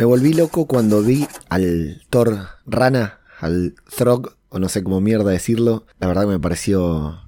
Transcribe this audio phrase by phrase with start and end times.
[0.00, 2.34] Me volví loco cuando vi al Thor
[2.64, 5.84] Rana, al Throg, o no sé cómo mierda decirlo.
[5.98, 7.20] La verdad que me pareció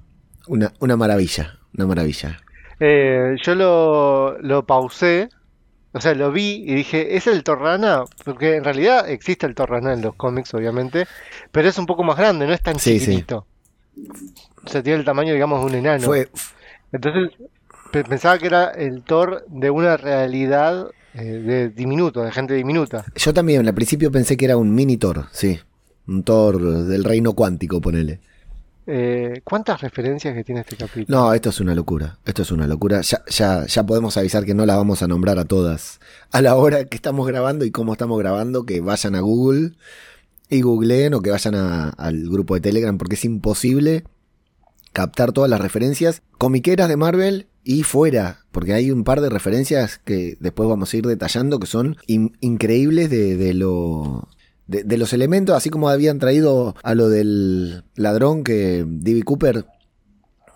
[0.47, 2.39] una, una maravilla, una maravilla.
[2.79, 5.29] Eh, yo lo, lo pausé,
[5.91, 8.05] o sea, lo vi y dije, ¿es el Thor Rana?
[8.25, 11.05] Porque en realidad existe el Thor Rana en los cómics, obviamente,
[11.51, 13.05] pero es un poco más grande, no es tan Sí, sí.
[13.05, 13.45] chiquitito.
[14.65, 16.05] O sea, tiene el tamaño, digamos, de un enano.
[16.05, 16.27] Fue,
[16.91, 17.37] Entonces,
[17.91, 23.05] pe- pensaba que era el Thor de una realidad de diminuto, de gente diminuta.
[23.15, 25.59] yo también al principio pensé que era un mini Thor, sí.
[26.07, 28.19] Un Thor del reino cuántico, ponele.
[28.85, 31.17] Eh, ¿Cuántas referencias que tiene este capítulo?
[31.17, 32.17] No, esto es una locura.
[32.25, 32.99] Esto es una locura.
[32.99, 36.55] Ya, ya, ya podemos avisar que no las vamos a nombrar a todas a la
[36.57, 38.65] hora que estamos grabando y cómo estamos grabando.
[38.65, 39.71] Que vayan a Google
[40.49, 44.03] y googleen o que vayan a- al grupo de Telegram porque es imposible
[44.93, 48.39] captar todas las referencias comiqueras de Marvel y fuera.
[48.51, 52.37] Porque hay un par de referencias que después vamos a ir detallando que son in-
[52.39, 54.27] increíbles de, de lo.
[54.65, 59.23] De, de los elementos, así como habían traído a lo del ladrón que D.B.
[59.23, 59.65] Cooper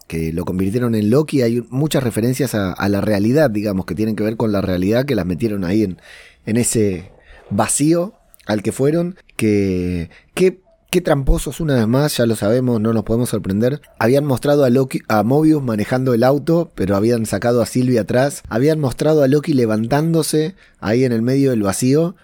[0.07, 4.15] que lo convirtieron en Loki, hay muchas referencias a, a la realidad, digamos, que tienen
[4.15, 5.97] que ver con la realidad, que las metieron ahí en,
[6.45, 7.11] en ese
[7.49, 8.13] vacío
[8.45, 13.03] al que fueron, que, que, qué tramposos una vez más, ya lo sabemos, no nos
[13.03, 13.81] podemos sorprender.
[13.99, 18.43] Habían mostrado a Loki, a Mobius manejando el auto, pero habían sacado a Sylvie atrás.
[18.49, 22.15] Habían mostrado a Loki levantándose ahí en el medio del vacío,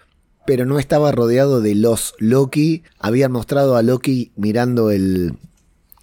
[0.46, 2.84] pero no estaba rodeado de los Loki.
[3.00, 5.34] Habían mostrado a Loki mirando el,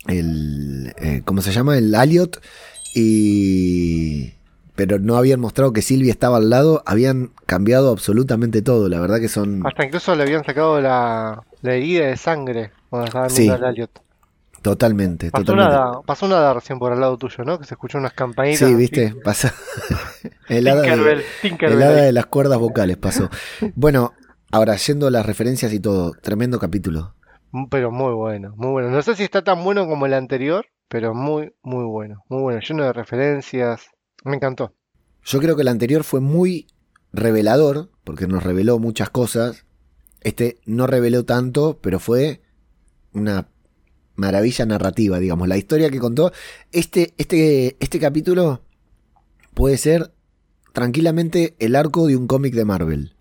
[0.07, 1.79] el eh, ¿cómo se llama?
[1.79, 2.41] El Aliot
[2.95, 4.33] y
[4.77, 9.21] pero no habían mostrado que Silvia estaba al lado, habían cambiado absolutamente todo, la verdad
[9.21, 13.43] que son Hasta incluso le habían sacado la, la herida de sangre cuando estaban Sí,
[13.43, 13.91] viendo Elliot.
[14.63, 15.77] totalmente, Pasó totalmente.
[15.77, 17.59] una, pasó una hada recién por al lado tuyo, ¿no?
[17.59, 18.69] Que se escuchó unas campanitas.
[18.69, 19.55] Sí, viste, pasa
[20.49, 23.31] el hada, de, el hada de las cuerdas vocales pasó.
[23.75, 24.13] Bueno,
[24.51, 27.15] ahora yendo a las referencias y todo, tremendo capítulo.
[27.71, 28.91] Pero muy bueno, muy bueno.
[28.91, 32.23] No sé si está tan bueno como el anterior, pero muy, muy bueno.
[32.29, 33.91] Muy bueno, lleno de referencias.
[34.25, 34.75] Me encantó.
[35.25, 36.67] Yo creo que el anterior fue muy
[37.13, 39.65] revelador, porque nos reveló muchas cosas.
[40.21, 42.43] Este no reveló tanto, pero fue
[43.13, 43.49] una
[44.17, 45.49] maravilla narrativa, digamos.
[45.49, 46.33] La historia que contó.
[46.73, 48.63] Este, este, este capítulo
[49.55, 50.13] puede ser
[50.73, 53.15] tranquilamente el arco de un cómic de Marvel.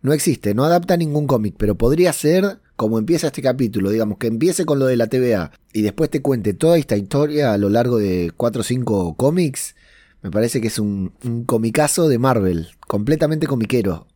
[0.00, 4.26] No existe, no adapta ningún cómic, pero podría ser como empieza este capítulo, digamos, que
[4.26, 7.68] empiece con lo de la TVA y después te cuente toda esta historia a lo
[7.68, 9.76] largo de 4 o 5 cómics.
[10.22, 11.12] Me parece que es un,
[11.46, 14.06] comicazo de Marvel, completamente comiquero.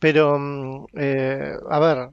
[0.00, 2.10] Pero, mm, eh, a ver,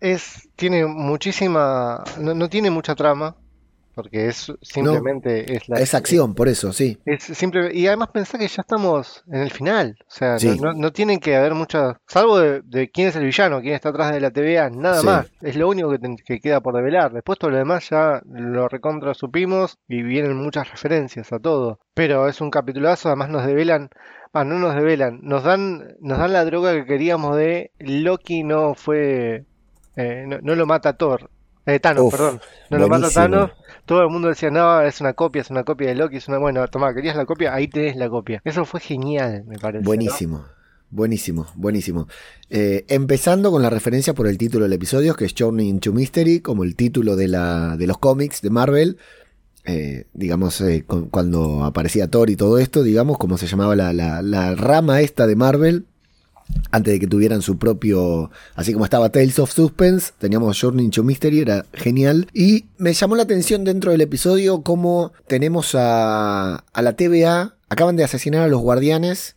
[0.00, 3.36] es, tiene muchísima, no, no tiene mucha trama,
[3.94, 6.98] porque es simplemente es la, Es acción, por eso, sí.
[7.04, 9.96] Es simple, y además pensá que ya estamos en el final.
[10.02, 10.58] O sea, Sí.
[10.60, 11.96] no, no- tienen que haber muchas.
[12.06, 15.06] Salvo de, de quién es el villano, quién está atrás de la TVA, nada Sí.
[15.06, 15.30] más.
[15.42, 17.12] Es lo único que, que queda por develar.
[17.12, 21.78] Después todo lo demás ya lo recontra supimos y vienen muchas referencias a todo.
[21.94, 23.90] Pero es un capitulazo, además nos develan.
[24.32, 28.74] Ah, no nos develan, nos dan, nos dan la droga que queríamos de Loki no
[28.74, 29.44] fue.
[29.96, 31.28] eh, no, no lo mata Thor.
[31.74, 32.40] Eh, Thanos, Uf, perdón.
[32.70, 33.10] No lo mata.
[33.10, 33.50] Thanos.
[33.86, 36.38] Todo el mundo decía, no, es una copia, es una copia de Loki, es una...
[36.38, 37.52] Bueno, toma, ¿querías la copia?
[37.54, 38.40] Ahí tenés la copia.
[38.44, 39.82] Eso fue genial, me parece.
[39.82, 39.86] ¿no?
[39.86, 40.44] Buenísimo,
[40.90, 42.06] buenísimo, buenísimo.
[42.50, 46.40] Eh, empezando con la referencia por el título del episodio, que es Journey into Mystery,
[46.40, 48.98] como el título de, la, de los cómics de Marvel.
[49.64, 53.92] Eh, digamos, eh, con- cuando aparecía Thor y todo esto, digamos, como se llamaba la,
[53.92, 55.84] la- la rama esta de Marvel,
[56.70, 61.02] antes de que tuvieran su propio, así como estaba Tales of Suspense, teníamos Journey into
[61.02, 62.28] Mystery, era genial.
[62.32, 67.96] Y me llamó la atención dentro del episodio cómo tenemos a, a la TVA, acaban
[67.96, 69.36] de asesinar a los guardianes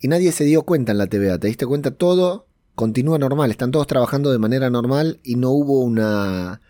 [0.00, 1.92] y nadie se dio cuenta en la TVA, ¿te diste cuenta?
[1.92, 6.60] Todo continúa normal, están todos trabajando de manera normal y no hubo una...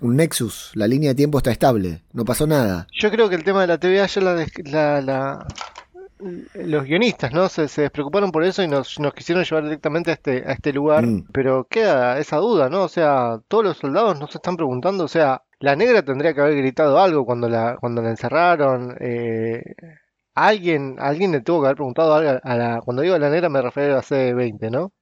[0.00, 2.88] Un nexus, la línea de tiempo está estable, no pasó nada.
[2.98, 5.46] Yo creo que el tema de la TVA ya la- la-
[6.54, 7.48] los guionistas, ¿no?
[7.48, 10.72] Se, se despreocuparon por eso y nos, nos quisieron llevar directamente a este, a este
[10.72, 11.06] lugar.
[11.06, 11.26] Mm.
[11.32, 12.82] Pero queda esa duda, ¿no?
[12.84, 16.56] O sea, todos los soldados nos están preguntando, o sea, la negra tendría que haber
[16.56, 18.96] gritado algo cuando la, cuando la encerraron.
[19.00, 19.62] eh,
[20.34, 23.48] alguien, alguien le tuvo que haber preguntado algo a la, cuando digo a la negra
[23.48, 24.92] me refiero a C20, ¿no?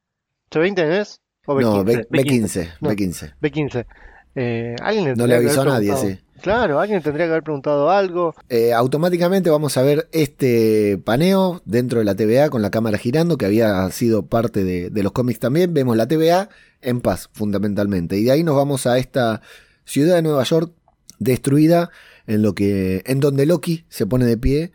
[0.50, 1.20] ¿C20 no es?
[1.46, 2.08] ¿O No, B, B15?
[2.10, 2.90] B15, No.
[2.90, 3.34] B15.
[3.40, 3.86] B15.
[4.34, 6.18] Eh, alguien le No le avisó a nadie, sí.
[6.42, 8.34] Claro, alguien tendría que haber preguntado algo.
[8.48, 13.36] Eh, automáticamente vamos a ver este paneo dentro de la TVA con la cámara girando,
[13.36, 15.74] que había sido parte de, los cómics también.
[15.74, 16.48] Vemos la TVA
[16.80, 18.16] en paz, fundamentalmente.
[18.18, 19.42] Y de ahí nos vamos a esta
[19.84, 20.72] ciudad de Nueva York
[21.18, 21.90] destruida,
[22.26, 24.72] en, lo que, en donde Loki se pone de pie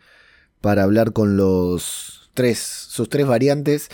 [0.60, 3.88] para hablar con los tres, sus tres variantes.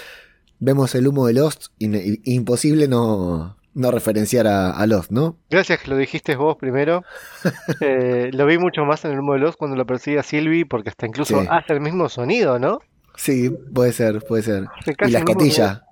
[0.59, 5.37] vemos el humo de Lost, imposible no, no referenciar a, a Lost, ¿no?
[5.51, 7.05] Gracias que lo dijiste vos primero.
[7.81, 10.65] Eh, lo vi mucho más en el humo de Lost cuando lo persigue a Sylvie,
[10.67, 11.47] porque hasta incluso Sí.
[11.51, 12.81] hace el mismo sonido, ¿no?
[13.17, 14.67] Sí, puede ser, puede ser.
[15.07, 15.85] Y la escotilla.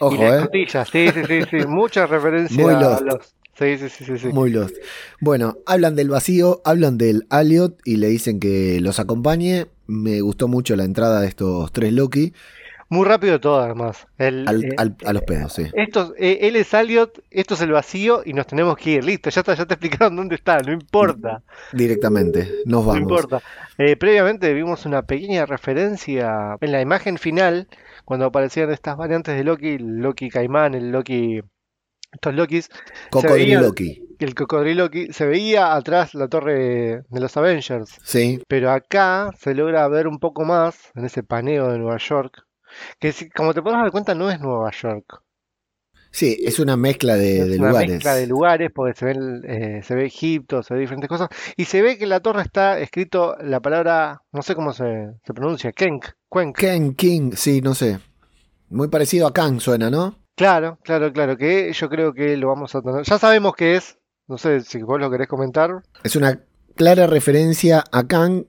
[0.00, 0.36] Ojo, y la ¿eh?
[0.38, 1.56] escotilla, sí, sí, sí, sí.
[1.66, 3.02] Mucha referencia Muy a Lost.
[3.02, 3.34] Lost.
[3.58, 4.26] Sí, sí, sí, sí, sí.
[4.28, 4.74] Muy Lost.
[5.20, 9.66] Bueno, hablan del vacío, hablan del Aliot y le dicen que los acompañe.
[9.86, 12.32] Me gustó mucho la entrada de estos tres Loki
[12.92, 14.06] Muy rápido todo, además.
[14.18, 15.64] El, al- eh, al- a los pedos, sí.
[15.72, 19.04] estos, eh, él es Elliot, esto es el vacío y nos tenemos que ir.
[19.04, 21.42] Listo, ya está, ya te explicaron dónde está, no importa.
[21.72, 22.98] Directamente, nos No vamos.
[23.00, 23.40] importa.
[23.78, 27.66] Eh, previamente vimos una pequeña referencia en la imagen final,
[28.04, 31.40] cuando aparecían estas variantes de Loki, el Loki Caimán, el Loki,
[32.12, 32.68] estos Lokis,
[33.10, 34.06] Cocodrilo Loki.
[34.18, 39.54] el cocodrilo Loki, se veía atrás la torre de los Avengers, Sí, pero acá se
[39.54, 42.42] logra ver un poco más en ese paneo de Nueva York,
[42.98, 45.22] que si- como te podrás dar cuenta no es Nueva York,
[46.10, 47.90] sí, es una mezcla de, es de una lugares.
[47.94, 51.64] mezcla de lugares porque se ven, eh, se ve Egipto, se ve diferentes cosas y
[51.64, 55.34] se ve que en la torre está escrito la palabra, no sé cómo se, se
[55.34, 56.56] pronuncia, Kenk, Cuenk.
[56.58, 57.98] Ken King, sí, no sé.
[58.70, 60.16] Muy parecido a Kang suena, ¿no?
[60.34, 63.02] Claro, claro, claro, que yo creo que lo vamos a tener.
[63.04, 63.98] Ya sabemos qué es,
[64.28, 65.82] no sé si vos lo querés comentar.
[66.02, 66.40] Es una
[66.74, 68.46] clara referencia a Kang,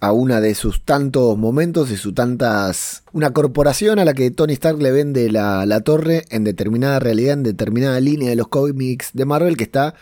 [0.00, 3.02] a una de sus tantos momentos y sus tantas...
[3.12, 7.32] Una corporación a la que Tony Stark le vende la, la torre en determinada realidad,
[7.34, 9.94] en determinada línea de los cómics de Marvel que está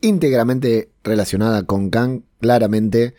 [0.00, 3.14] íntegramente relacionada con Kang, claramente.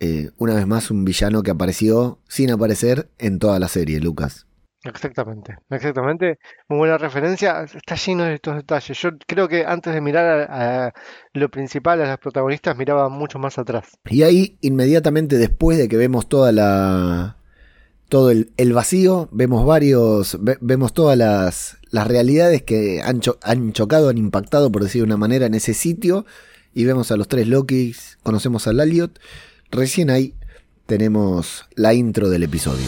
[0.00, 4.47] eh, una vez más un villano que apareció sin aparecer en toda la serie, Lucas.
[4.84, 6.38] Exactamente, exactamente.
[6.68, 7.64] Muy buena referencia.
[7.64, 8.96] Está lleno de estos detalles.
[9.00, 10.92] Yo creo que antes de mirar a, a
[11.34, 13.86] lo principal, a las protagonistas, miraba mucho más atrás.
[14.08, 17.36] Y ahí, inmediatamente después de que vemos toda la.
[18.08, 20.38] todo el, el vacío, vemos varios.
[20.40, 25.06] ve- vemos todas las, las realidades que han, han chocado, han impactado, por decir de
[25.06, 26.24] una manera, en ese sitio.
[26.72, 29.18] Y vemos a los tres Lokis, conocemos al Aliot.
[29.72, 30.34] Recién ahí
[30.86, 32.86] tenemos la intro del episodio.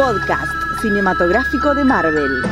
[0.00, 2.42] Podcast cinematográfico de Marvel.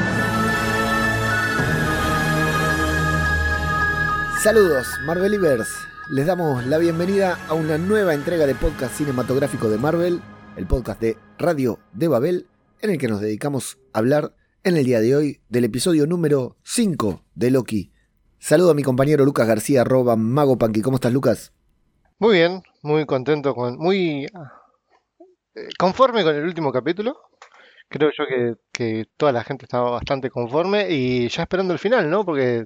[4.43, 5.67] Saludos, Marvelivers.
[6.11, 10.21] Les damos la bienvenida a una nueva entrega de podcast cinematográfico de Marvel,
[10.59, 12.47] el podcast de Radio de Babel,
[12.83, 16.59] en el que nos dedicamos a hablar en el día de hoy del episodio número
[16.65, 17.93] 5 de Loki.
[18.39, 20.83] Saludo a mi compañero Lucas García, arroba Mago Panqui.
[20.83, 21.55] ¿Cómo estás, Lucas?
[22.19, 23.79] Muy bien, muy contento con.
[23.79, 24.27] Muy
[25.79, 27.17] conforme con el último capítulo.
[27.89, 32.11] Creo yo que, que toda la gente estaba bastante conforme y ya esperando el final,
[32.11, 32.25] ¿no?
[32.25, 32.65] Porque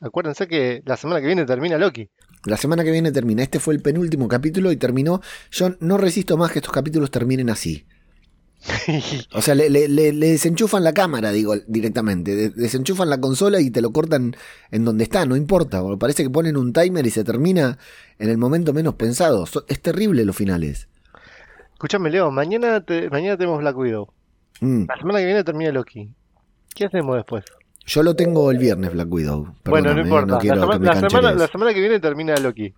[0.00, 2.10] acuérdense que la semana que viene termina Loki.
[2.44, 3.42] La semana que viene termina.
[3.42, 5.20] Este fue el penúltimo capítulo y terminó.
[5.52, 7.86] Yo no resisto más que estos capítulos terminen así.
[9.34, 12.34] O sea, le, le- desenchufan la cámara, digo, directamente.
[12.34, 14.34] De- desenchufan la consola y te lo cortan
[14.70, 15.82] en donde está, no importa.
[15.98, 17.78] Parece que ponen un timer y se termina
[18.18, 19.44] en el momento menos pensado.
[19.68, 20.88] Es terrible los finales.
[21.76, 24.08] Escúchame, Leo, mañana, te- mañana tenemos Black Widow.
[24.62, 24.84] Mm.
[24.88, 26.10] La semana que viene termina Loki.
[26.74, 27.44] ¿Qué hacemos después?
[27.84, 29.54] Yo lo tengo el viernes, Black Widow.
[29.66, 30.04] bueno, no ¿eh?
[30.04, 30.38] importa.
[30.38, 31.36] No la, sema- semana, cancherees.
[31.36, 32.72] la semana que viene termina Loki.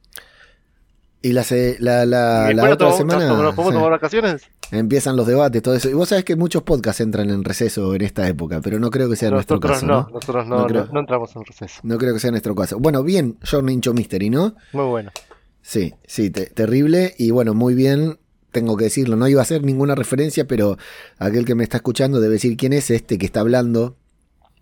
[1.22, 4.42] Y la, se- la, la- ¿Y la después otra semana nos- podemos sí, tomar vacaciones?
[4.72, 5.88] empiezan los debates, todo eso.
[5.88, 9.08] Y vos sabés que muchos podcasts entran en receso en esta época, pero no creo
[9.08, 10.08] que sea nuestro Nosotros caso, no, ¿no?
[10.12, 10.86] nosotros No no, creo.
[10.86, 11.80] no, no entramos en receso.
[11.84, 12.78] No creo que sea nuestro caso.
[12.80, 14.54] Bueno, bien, Journey into Mystery, ¿no?
[14.72, 15.10] Muy bueno.
[15.62, 17.14] Sí, sí, te- terrible.
[17.18, 18.18] Y bueno, muy bien,
[18.50, 19.16] tengo que decirlo.
[19.16, 20.78] No iba a hacer ninguna referencia, pero
[21.18, 23.96] aquel que me está escuchando debe decir quién es este que está hablando,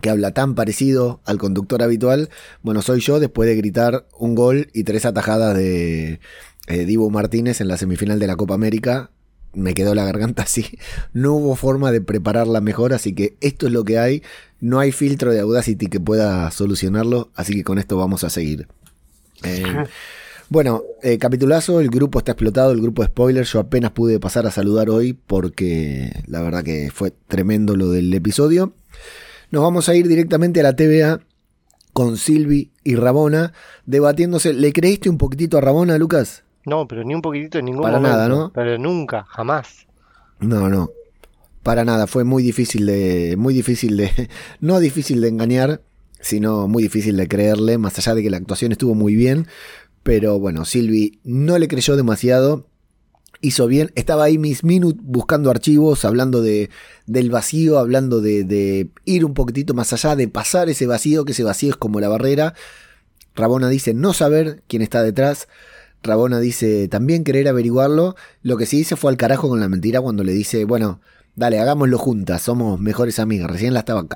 [0.01, 2.31] que habla tan parecido al conductor habitual.
[2.63, 6.21] Bueno, soy yo después de gritar un gol y tres atajadas de
[6.67, 9.11] eh, Dibu Martínez en la semifinal de la Copa América.
[9.55, 10.79] Me quedó la garganta así.
[11.13, 14.23] No hubo forma de prepararla mejor, así que esto es lo que hay.
[14.61, 18.69] No hay filtro de Audacity que pueda solucionarlo, así que con esto vamos a seguir.
[19.43, 19.63] Eh,
[20.49, 24.47] bueno, eh, capitulazo, el grupo está explotado, el grupo de spoilers, yo apenas pude pasar
[24.47, 28.73] a saludar hoy porque la verdad que fue tremendo lo del episodio.
[29.51, 31.21] Nos vamos a ir directamente a la TVA
[31.93, 33.53] con Silvi y Rabona
[33.87, 34.53] debatiéndose.
[34.53, 36.45] ¿Le creíste un poquitito a Rabona, Lucas?
[36.65, 38.17] No, pero ni un poquitito en ningún Para momento.
[38.17, 38.53] nada, ¿no?
[38.53, 39.87] Pero nunca, jamás.
[40.41, 40.91] No, no.
[41.63, 43.37] Para nada, fue muy difícil de.
[43.39, 44.11] Muy difícil de.
[44.61, 45.81] No difícil de engañar,
[46.21, 49.47] sino muy difícil de creerle, más allá de que la actuación estuvo muy bien.
[50.07, 52.69] Pero bueno, Silvi no le creyó demasiado.
[53.41, 53.91] Hizo bien.
[53.97, 56.71] Estaba ahí Miss Minute buscando archivos, hablando de,
[57.07, 61.43] del vacío, hablando de, ir un poquitito más allá, de pasar ese vacío, que ese
[61.43, 62.55] vacío es como la barrera.
[63.35, 65.49] Rabona dice no saber quién está detrás.
[66.05, 68.15] Rabona dice también querer averiguarlo.
[68.43, 71.01] Lo que sí dice fue al carajo con la mentira cuando le dice, bueno,
[71.35, 73.51] dale, hagámoslo juntas, somos mejores amigas.
[73.51, 74.07] Recién la estaba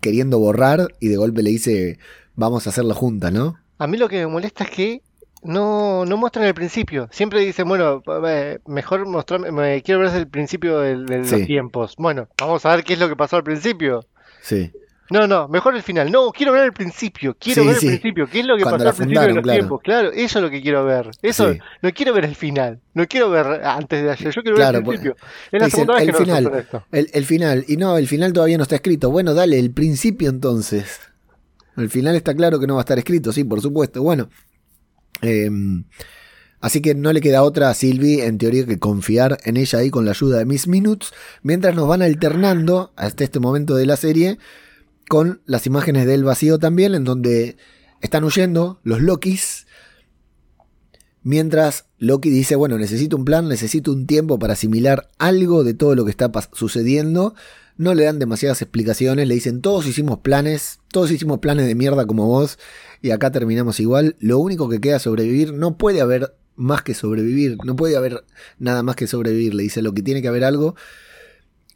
[0.00, 2.00] queriendo borrar y de golpe le dice,
[2.34, 3.54] vamos a hacerlo juntas, ¿no?
[3.78, 5.02] A mí lo que me molesta es que
[5.42, 7.08] no, no muestran el principio.
[7.12, 8.02] Siempre dicen, bueno,
[8.66, 11.94] mejor mostrarme, me quiero ver desde el principio de, los tiempos.
[11.96, 14.04] Bueno, vamos a ver qué es lo que pasó al principio.
[14.42, 14.72] Sí.
[15.10, 16.10] No, no, mejor el final.
[16.10, 17.34] No, quiero ver el principio.
[17.38, 18.26] Quiero ver el principio.
[18.26, 19.80] ¿Qué es lo que pasó al principio de los tiempos?
[19.82, 21.10] Claro, eso es lo que quiero ver.
[21.22, 22.80] Eso, no quiero ver el final.
[22.92, 24.34] No quiero ver antes de ayer.
[24.34, 25.16] Yo quiero ver el principio.
[25.50, 26.84] Es la segunda vez que final, esto.
[26.92, 27.64] El, el final.
[27.68, 29.10] Y no, el final todavía no está escrito.
[29.10, 31.00] Bueno, dale, el principio entonces.
[31.78, 34.02] El final está claro que no va a estar escrito, sí, por supuesto.
[34.02, 34.28] Bueno.
[35.22, 35.84] Em,
[36.60, 39.90] así que no le queda otra a Sylvie, en teoría, que confiar en ella ahí
[39.90, 41.10] con la ayuda de Miss Minutes,
[41.42, 44.38] mientras nos van alternando hasta este momento de la serie
[45.08, 47.56] con las imágenes del vacío también, en donde
[48.00, 49.66] están huyendo los Lokis.
[51.22, 55.94] Mientras Loki dice, bueno, necesito un plan, necesito un tiempo para asimilar algo de todo
[55.94, 57.34] lo que está sucediendo.
[57.78, 62.06] No le dan demasiadas explicaciones, le dicen, todos hicimos planes, todos hicimos planes de mierda
[62.06, 62.58] como vos,
[63.00, 64.16] y acá terminamos igual.
[64.18, 68.24] Lo único que queda sobrevivir, no puede haber más que sobrevivir, no puede haber
[68.58, 70.74] nada más que sobrevivir, le dice, lo que tiene que haber algo.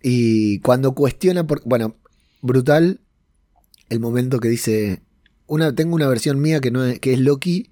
[0.03, 1.97] Y cuando cuestiona, por, bueno,
[2.41, 3.01] brutal,
[3.89, 5.03] el momento que dice,
[5.47, 7.71] una, tengo una versión mía que, no es, que es Loki,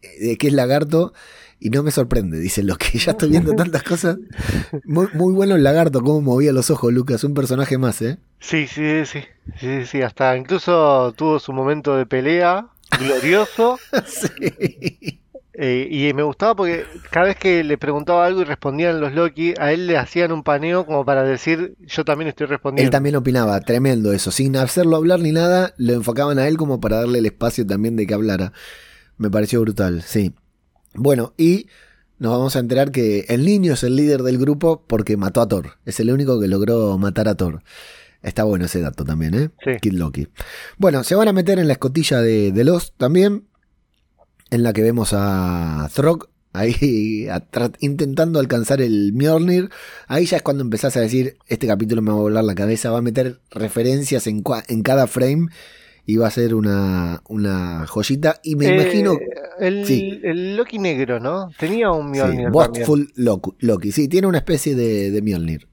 [0.38, 1.12] que es lagarto,
[1.58, 2.98] y no me sorprende, dice Loki.
[2.98, 4.18] Ya estoy viendo tantas cosas.
[4.84, 8.18] Muy, muy bueno el lagarto, cómo movía los ojos, Lucas, un personaje más, ¿eh?
[8.40, 9.20] Sí, sí, sí,
[9.58, 13.78] sí, sí, hasta incluso tuvo su momento de pelea glorioso.
[14.06, 15.20] sí.
[15.58, 19.54] Eh, y me gustaba porque cada vez que le preguntaba algo y respondían los Loki,
[19.58, 22.86] a él le hacían un paneo como para decir, yo también estoy respondiendo.
[22.86, 26.78] Él también opinaba, tremendo eso, sin hacerlo hablar ni nada, lo enfocaban a él como
[26.78, 28.52] para darle el espacio también de que hablara.
[29.16, 30.34] Me pareció brutal, sí.
[30.98, 31.66] Bueno, y
[32.18, 35.48] nos vamos a enterar que el niño es el líder del grupo porque mató a
[35.48, 35.78] Thor.
[35.84, 37.62] Es el único que logró matar a Thor.
[38.22, 39.50] Está bueno ese dato también, ¿eh?
[39.62, 39.72] Sí.
[39.80, 40.28] Kid Loki.
[40.78, 43.44] Bueno, se van a meter en la escotilla de, de Lost también
[44.50, 47.28] en la que vemos a Throg ahí
[47.80, 49.70] intentando alcanzar el Mjolnir.
[50.08, 52.90] Ahí ya es cuando empezás a decir, este capítulo me va a volar la cabeza,
[52.90, 55.48] va a meter referencias en, en cada frame
[56.06, 58.40] y va a ser una, una joyita.
[58.42, 59.18] Y me eh, imagino...
[59.58, 59.84] El,
[60.22, 61.50] el, Loki negro, ¿no?
[61.58, 62.50] Tenía un Mjolnir.
[62.74, 63.12] Sí,
[63.58, 65.66] Loki, sí, tiene una especie de, de Mjolnir.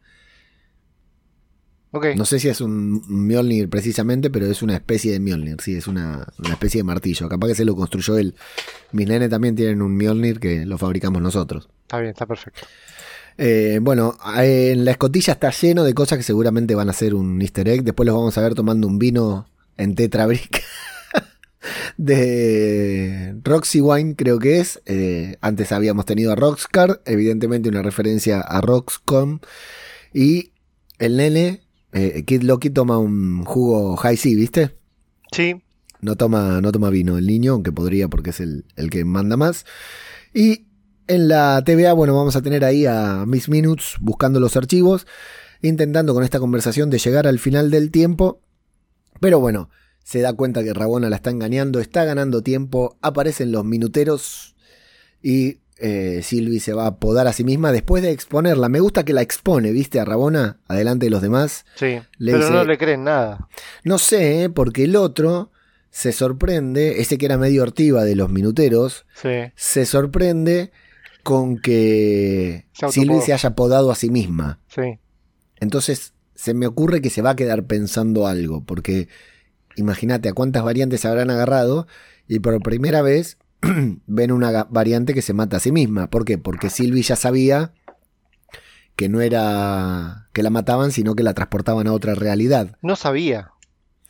[2.15, 5.87] No sé si es un Mjolnir precisamente, pero es una especie de Mjolnir, sí, es
[5.87, 7.29] una, especie de martillo.
[7.29, 8.33] Capaz que se lo construyó él.
[8.93, 11.69] Mis nenes también tienen un Mjolnir que lo fabricamos nosotros.
[11.83, 12.61] Está bien, está perfecto.
[13.37, 17.39] Eh, bueno, en la escotilla está lleno de cosas que seguramente van a ser un
[17.41, 17.83] easter egg.
[17.83, 19.45] Después los vamos a ver tomando un vino
[19.77, 20.63] en Tetra Brick
[21.97, 24.81] de Roxy Wine, creo que es.
[24.85, 29.39] Eh, antes habíamos tenido a Roxcar, evidentemente una referencia a Roxcom.
[30.13, 30.51] Y
[30.99, 31.63] el nene
[31.93, 34.75] eh, Kid Loki toma un jugo high C, ¿viste?
[35.31, 35.61] Sí.
[36.01, 39.65] No toma, no toma vino el niño, aunque podría porque es el, que manda más.
[40.33, 40.65] Y
[41.07, 45.05] en la TVA, bueno, vamos a tener ahí a Miss Minutes buscando los archivos,
[45.61, 48.41] intentando con esta conversación de llegar al final del tiempo.
[49.23, 49.69] Pero bueno,
[50.03, 54.53] se da cuenta que Rabona la está engañando, está ganando tiempo, aparecen los minuteros
[55.21, 58.67] y eh, Silvi se va a podar a sí misma después de exponerla.
[58.67, 60.01] Me gusta que la expone, ¿viste?
[60.01, 61.65] A Rabona, adelante de los demás.
[61.75, 63.47] Sí, pero no le creen nada.
[63.85, 64.49] No sé, ¿eh?
[64.49, 65.51] porque el otro
[65.89, 69.05] se sorprende, ese que era medio ortiva de los minuteros,
[69.55, 70.73] se sorprende
[71.23, 74.59] con que Silvi se haya podado a sí misma.
[74.67, 74.99] Sí.
[75.61, 79.07] Entonces se me ocurre que se va a quedar pensando algo, porque
[79.75, 81.87] imagínate a cuántas variantes se habrán agarrado
[82.27, 83.37] y por primera vez
[84.07, 86.09] ven una variante que se mata a sí misma.
[86.09, 86.37] ¿Por qué?
[86.37, 87.73] Porque Sylvie ya sabía
[88.95, 92.77] que no era que la mataban, sino que la transportaban a otra realidad.
[92.81, 93.51] No sabía.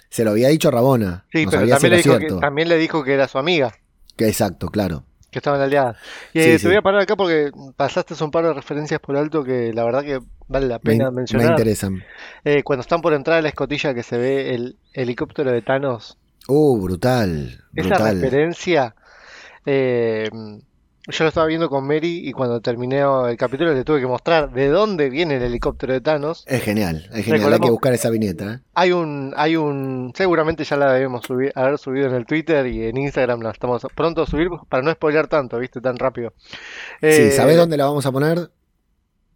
[0.09, 1.25] Se lo había dicho Rabona.
[1.31, 3.73] Sí, pero también, le dijo que, también le dijo que era su amiga.
[4.15, 5.05] Que exacto, claro.
[5.33, 5.97] Que estaban aliadas.
[6.33, 9.43] Y eh, te voy a parar acá porque pasaste un par de referencias por alto
[9.43, 11.47] que la verdad que vale la pena mencionar.
[11.47, 12.03] Me interesan.
[12.45, 16.17] Eh, cuando están por entrar a la escotilla que se ve el helicóptero de Thanos.
[16.47, 17.63] Uh, brutal.
[17.75, 18.95] Esa referencia
[19.65, 20.29] eh,
[21.07, 24.53] yo lo estaba viendo con Mary y cuando terminé el capítulo le tuve que mostrar
[24.53, 26.45] de dónde viene el helicóptero de Thanos.
[26.47, 28.53] Es genial, es genial, hay que buscar esa viñeta.
[28.53, 28.59] ¿eh?
[28.73, 32.83] Hay un, hay un, seguramente ya la debemos subir, haber subido en el Twitter y
[32.85, 36.33] en Instagram la estamos pronto a subir para no spoiler tanto, viste, tan rápido.
[37.01, 38.49] sí, eh, ¿sabés dónde la vamos a poner?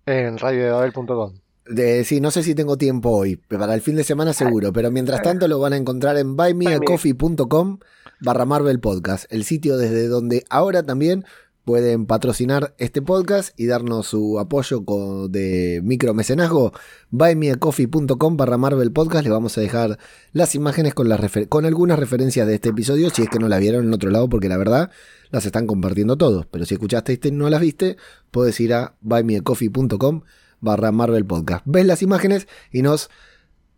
[0.05, 1.33] En radiodebabel.com.
[1.65, 4.89] De, sí, no sé si tengo tiempo hoy, para el fin de semana seguro, pero
[4.89, 7.79] mientras tanto lo van a encontrar en buymeacoffee.com
[8.21, 11.25] barra Marvel Podcast, el sitio desde donde ahora también
[11.67, 16.71] pueden patrocinar este podcast y darnos su apoyo con, de micromecenazgo.
[17.09, 19.25] Buymeacoffee.com barra Marvel Podcast.
[19.25, 20.00] Le vamos a dejar
[20.31, 21.19] las imágenes con, las
[21.50, 24.29] con algunas referencias de este episodio, si es que no la vieron en otro lado,
[24.29, 24.91] porque la verdad
[25.29, 26.45] las están compartiendo todos.
[26.45, 27.97] Pero si escuchaste este y no las viste,
[28.31, 30.21] puedes ir a buymeacoffee.com
[30.62, 31.65] barra Marvel Podcast.
[31.67, 33.09] Ves las imágenes y nos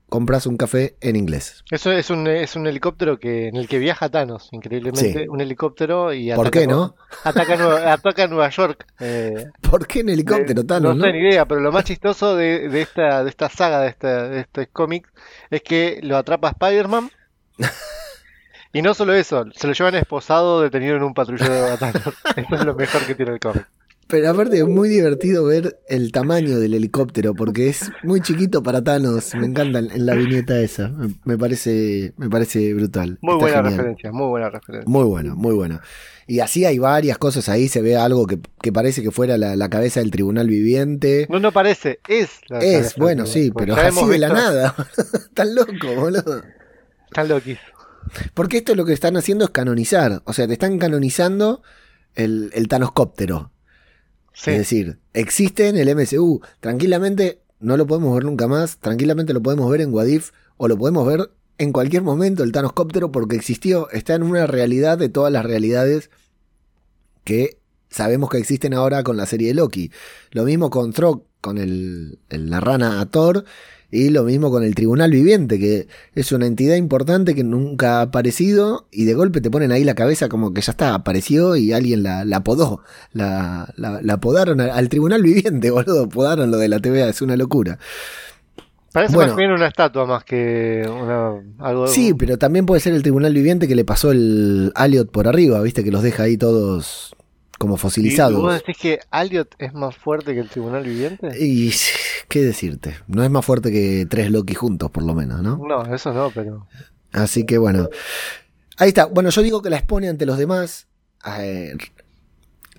[0.09, 1.63] compras un café en inglés.
[1.71, 5.29] Eso es un, es un helicóptero que en el que viaja Thanos, increíblemente.
[5.29, 6.95] Un helicóptero y ¿Por qué no?
[7.23, 8.85] Ataca, Nueva, ataca Nueva York.
[8.99, 10.95] Eh, ¿Por qué en helicóptero Thanos?
[10.95, 13.89] No, tengo ni idea, pero lo más chistoso de, de, esta, de esta saga, de,
[13.89, 15.07] esta, de este cómic,
[15.49, 17.11] es que lo atrapa Spider-Man.
[18.73, 22.03] y no solo eso, se lo llevan esposado detenido en un patrullero de Thanos.
[22.35, 23.67] Eso es lo mejor que tiene el cómic.
[24.09, 28.83] Pero aparte es muy divertido ver el tamaño del helicóptero, porque es muy chiquito para
[28.83, 29.35] Thanos.
[29.35, 30.91] Me encanta en la viñeta esa.
[31.25, 33.19] Me parece, me parece brutal.
[33.21, 34.89] Muy buena referencia, muy buena referencia.
[34.89, 35.79] Muy bueno, muy bueno.
[36.25, 38.39] Y así hay varias cosas ahí, se ve algo que,
[38.71, 41.27] parece que fuera la, cabeza del tribunal viviente.
[41.29, 44.75] No, no parece, es la Es, bueno, sí, pero así de la nada.
[45.35, 46.41] Tan loco, boludo.
[47.11, 47.59] Tan loquis.
[48.33, 50.23] Porque esto lo que están haciendo es canonizar.
[50.25, 51.61] O sea, te están canonizando
[52.15, 53.51] el, el Thanoscóptero.
[54.45, 56.41] Es decir, existe en el MCU.
[56.59, 58.77] Tranquilamente no lo podemos ver nunca más.
[58.77, 63.11] Tranquilamente lo podemos ver en Wadif o lo podemos ver en cualquier momento el Thanoscóptero
[63.11, 63.89] porque existió.
[63.91, 66.09] Está en una realidad de todas las realidades
[67.23, 69.91] que sabemos que existen ahora con la serie de Loki.
[70.31, 73.45] Lo mismo con Throck, con el, la rana a Thor
[73.91, 78.01] y lo mismo con el Tribunal Viviente, que es una entidad importante que nunca ha
[78.03, 81.73] aparecido y de golpe te ponen ahí la cabeza como que ya está, apareció y
[81.73, 82.81] alguien la, la apodó.
[83.13, 86.03] La, la, la apodaron al, Tribunal Viviente, boludo.
[86.03, 87.79] Apodaron lo de la TVA, es una locura.
[88.91, 91.87] Parece más bien una estatua más que una, algo.
[91.87, 95.61] Sí, pero también puede ser el Tribunal Viviente que le pasó el Aliot por arriba,
[95.61, 97.15] viste, que los deja ahí todos
[97.59, 98.39] como fosilizados.
[98.39, 101.29] ¿Y ¿Vos decís que Aliot es más fuerte que el Tribunal Viviente?
[101.39, 101.71] Y
[102.27, 105.57] qué decirte, no es más fuerte que tres Loki juntos, por lo menos, ¿no?
[105.57, 106.65] No, eso no, pero.
[107.11, 107.89] Así que bueno.
[108.77, 109.05] Ahí está.
[109.05, 110.87] Bueno, yo digo que la expone ante los demás
[111.37, 111.75] eh,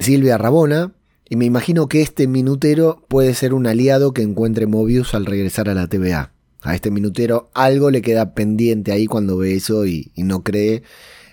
[0.01, 0.93] Silvia Rabona.
[1.29, 5.69] Y me imagino que este minutero puede ser un aliado que encuentre Mobius al regresar
[5.69, 6.33] a la TVA.
[6.63, 10.83] A este minutero algo le queda pendiente ahí cuando ve eso y, y no cree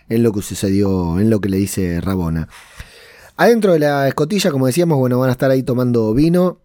[0.10, 2.48] en lo que sucedió, en lo que le dice Rabona.
[3.40, 6.60] Adentro de la escotilla, como decíamos, bueno, van a estar ahí tomando vino.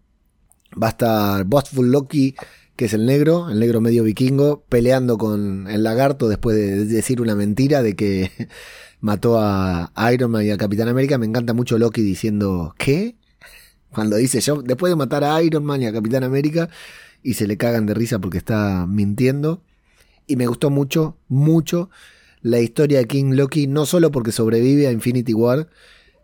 [0.81, 2.35] Va a estar Bossful Loki,
[2.75, 7.21] que es el negro, el negro medio vikingo, peleando con el lagarto después de decir
[7.21, 8.31] una mentira de que
[9.01, 11.19] mató a Iron Man y a Capitán América.
[11.19, 13.17] Me encanta mucho Loki diciendo, ¿qué?
[13.91, 16.69] Cuando dice yo, después de matar a Iron Man y a Capitán América,
[17.21, 19.61] y se le cagan de risa porque está mintiendo.
[20.25, 21.91] Y me gustó mucho, mucho
[22.41, 25.69] la historia de King Loki, no solo porque sobrevive a Infinity War,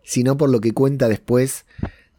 [0.02, 1.66] sino por lo que cuenta después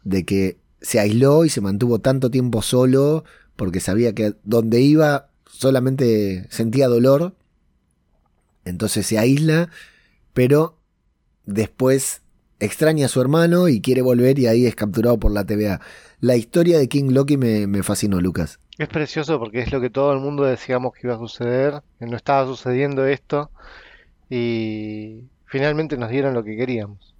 [0.04, 3.24] de que se aisló y se mantuvo tanto tiempo solo
[3.56, 7.34] porque sabía que donde iba solamente sentía dolor.
[8.64, 9.68] Entonces se aísla,
[10.32, 10.78] pero
[11.46, 12.22] después
[12.60, 15.80] extraña a su hermano y quiere volver y ahí es capturado por la TVA.
[16.20, 18.60] La historia de King Loki me, fascinó, Lucas.
[18.78, 22.16] Es precioso porque es lo que todo el mundo decíamos que iba a suceder, no
[22.16, 23.50] estaba sucediendo esto
[24.30, 27.11] y finalmente nos dieron lo que queríamos.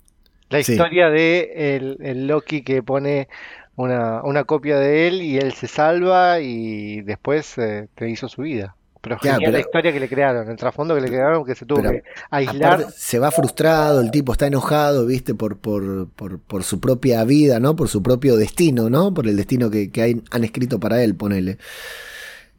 [0.52, 3.28] La historia de el, Loki que pone
[3.76, 8.42] una, una, copia de él y él se salva y después eh, te hizo su
[8.42, 8.76] vida.
[9.02, 12.04] Pero la historia que le crearon, el trasfondo que le crearon, que se tuvo que
[12.30, 12.86] aislar.
[12.92, 17.58] se va frustrado, el tipo está enojado, viste, por, por, por, por, su propia vida,
[17.58, 17.74] ¿no?
[17.74, 19.12] Por su propio destino, ¿no?
[19.12, 21.58] Por el destino que, que hay, han escrito para él, ponele.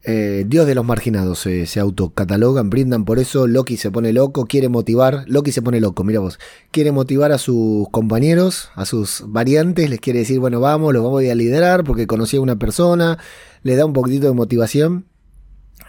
[0.06, 3.46] Eh, Dios de los marginados se autocatalogan, brindan por eso.
[3.46, 5.24] Loki se pone loco, quiere motivar.
[5.26, 6.38] Loki se pone loco, mira vos.
[6.70, 9.88] Quiere motivar a sus compañeros, a sus variantes.
[9.88, 13.18] Les quiere decir, bueno, vamos, los vamos a liderar porque conocí a una persona.
[13.62, 15.06] Le da un poquitito de motivación.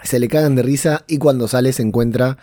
[0.04, 2.38] Se le cagan de risa y cuando sale se encuentra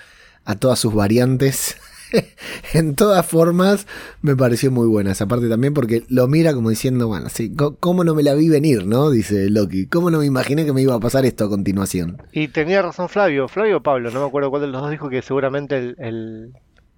[0.45, 1.77] a todas sus variantes
[2.75, 3.87] en todas formas
[4.21, 8.05] me pareció muy buena esa parte también porque lo mira como diciendo, bueno, sí, ¿cómo
[8.05, 9.11] no me la vi venir, no?
[9.11, 9.87] Dice Loki.
[9.87, 12.23] ¿Cómo no me imaginé que me iba a pasar esto a continuación?
[12.33, 15.09] Y tenía razón Flavio, Flavio o Pablo, no me acuerdo cuál de los dos dijo
[15.09, 16.53] que seguramente el,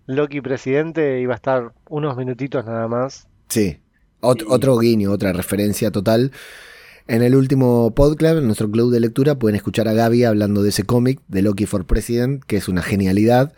[0.06, 3.26] Loki presidente iba a estar unos minutitos nada más.
[3.48, 3.78] Sí,
[4.20, 6.32] otro guiño, otra referencia total.
[7.06, 10.70] En el último podcast, en nuestro club de lectura, pueden escuchar a Gaby hablando de
[10.70, 13.52] ese cómic de Loki for President, que es una genialidad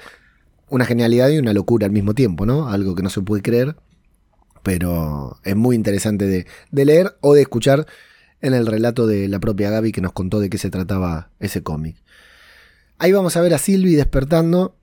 [0.68, 2.68] una genialidad y una locura al mismo tiempo, ¿no?
[2.68, 3.76] Algo que no se puede creer,
[4.62, 6.46] pero es muy interesante de,
[6.84, 7.86] leer o de escuchar
[8.40, 11.62] en el relato de la propia Gaby que nos contó de qué se trataba ese
[11.62, 11.96] cómic.
[12.98, 14.76] Ahí vamos a ver a Sylvie despertando,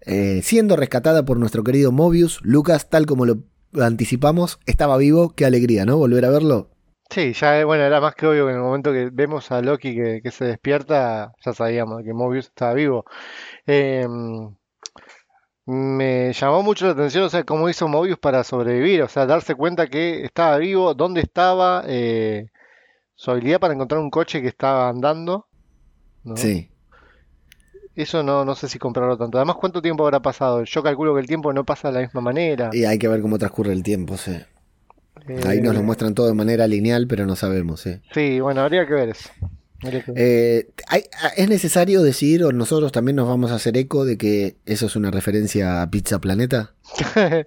[0.00, 2.40] eh, siendo rescatada por nuestro querido Mobius.
[2.42, 3.44] Lucas, tal como lo
[3.80, 5.96] anticipamos, estaba vivo, qué alegría, ¿no?
[5.96, 6.70] Volver a verlo.
[7.10, 9.96] Sí, ya bueno, era más que obvio que en el momento que vemos a Loki
[9.96, 13.04] que, que se despierta, ya sabíamos que Mobius estaba vivo.
[13.66, 14.06] Eh,
[15.66, 19.54] me llamó mucho la atención, o sea, cómo hizo Mobius para sobrevivir, o sea, darse
[19.54, 22.48] cuenta que estaba vivo, dónde estaba, eh,
[23.14, 25.46] su habilidad para encontrar un coche que estaba andando,
[26.24, 26.36] ¿no?
[26.36, 26.70] Sí.
[27.94, 29.36] Eso no, no sé si comprarlo tanto.
[29.36, 30.64] Además, ¿cuánto tiempo habrá pasado?
[30.64, 32.70] Yo calculo que el tiempo no pasa de la misma manera.
[32.72, 34.38] Y hay que ver cómo transcurre el tiempo, sí.
[35.28, 38.00] Eh, Ahí nos lo muestran todo de manera lineal, pero no sabemos, sí.
[38.12, 39.28] Sí, bueno, habría que ver eso.
[40.14, 41.04] Eh, hay-
[41.36, 44.96] es necesario decir, o nosotros también nos vamos a hacer eco de que eso es
[44.96, 46.74] una referencia a Pizza Planeta.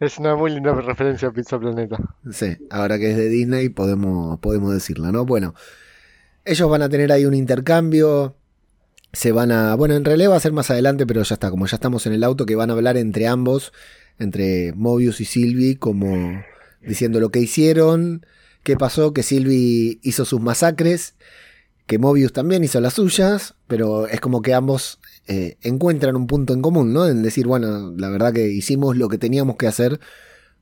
[0.00, 1.96] Es una muy linda referencia a Pizza Planeta.
[2.30, 5.24] Sí, ahora que es de Disney podemos, podemos decirla, ¿no?
[5.24, 5.54] Bueno,
[6.44, 8.36] ellos van a tener ahí un intercambio.
[9.12, 9.74] Se van a.
[9.74, 11.50] Bueno, en realidad va a ser más adelante, pero ya está.
[11.50, 13.72] Como ya estamos en el auto, que van a hablar entre ambos,
[14.18, 16.42] entre Mobius y Sylvie, como
[16.80, 18.26] diciendo lo que hicieron,
[18.62, 21.14] qué pasó, que Sylvie hizo sus masacres,
[21.92, 26.54] que Mobius también hizo las suyas, pero es como que ambos eh, encuentran un punto
[26.54, 27.06] en común, ¿no?
[27.06, 30.00] En decir, bueno, la verdad que hicimos lo que teníamos que hacer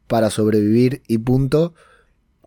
[0.08, 1.72] para sobrevivir y punto.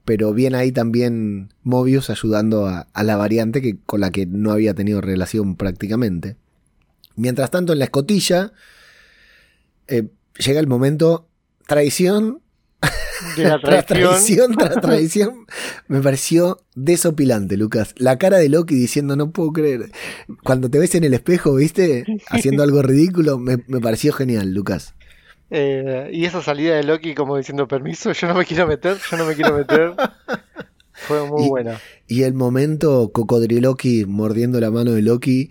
[0.04, 4.74] Pero bien ahí también Mobius ayudando a, la variante que, con la que no había
[4.74, 6.36] tenido relación prácticamente.
[7.15, 8.52] Mientras tanto, en la escotilla
[9.88, 10.10] eh,
[10.46, 11.30] llega el momento
[11.67, 12.41] traición
[13.38, 14.12] De la tras traición.
[14.12, 15.45] traición tras traición.
[15.88, 17.93] Me pareció desopilante, Lucas.
[17.97, 19.91] La cara de Loki diciendo no puedo creer.
[20.43, 24.93] Cuando te ves en el espejo, viste, haciendo algo ridículo, me, me pareció genial, Lucas.
[25.49, 29.17] Eh, y esa salida de Loki como diciendo permiso, yo no me quiero meter, yo
[29.17, 29.93] no me quiero meter.
[30.93, 31.79] Fue muy Y- buena.
[32.07, 35.49] Y el momento cocodriloqui mordiendo la mano de Loki.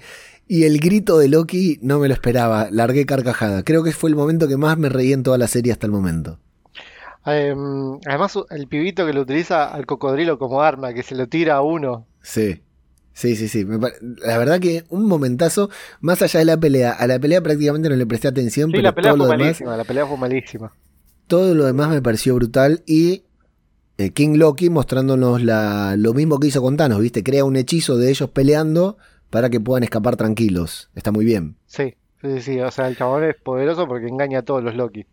[0.48, 2.68] Y el grito de Loki no me lo esperaba.
[2.70, 3.62] Largué carcajada.
[3.62, 5.92] Creo que fue el momento que más me reí en toda la serie hasta el
[5.92, 6.38] momento.
[7.26, 7.54] Eh,
[8.06, 11.62] además, el pibito que lo utiliza al cocodrilo como arma, que se lo tira a
[11.62, 12.08] uno.
[12.22, 12.62] Sí.
[13.14, 13.66] Sí, sí, sí.
[14.24, 15.68] La verdad que un momentazo,
[16.00, 16.92] más allá de la pelea.
[16.92, 19.32] A la pelea prácticamente no le presté atención, Sí, pero la pelea todo lo fue
[19.36, 20.72] demás, malísima, la pelea fue malísima.
[21.26, 22.82] todo lo demás me pareció brutal.
[22.86, 23.24] Y
[23.98, 27.22] eh, King Loki mostrándonos la, lo mismo que hizo con Thanos, ¿viste?
[27.22, 28.96] Crea un hechizo de ellos peleando
[29.30, 30.90] para que puedan escapar tranquilos.
[30.94, 31.56] Está muy bien.
[31.66, 35.06] Sí, sí, sí, o sea, el chabón es poderoso porque engaña a todos los Loki.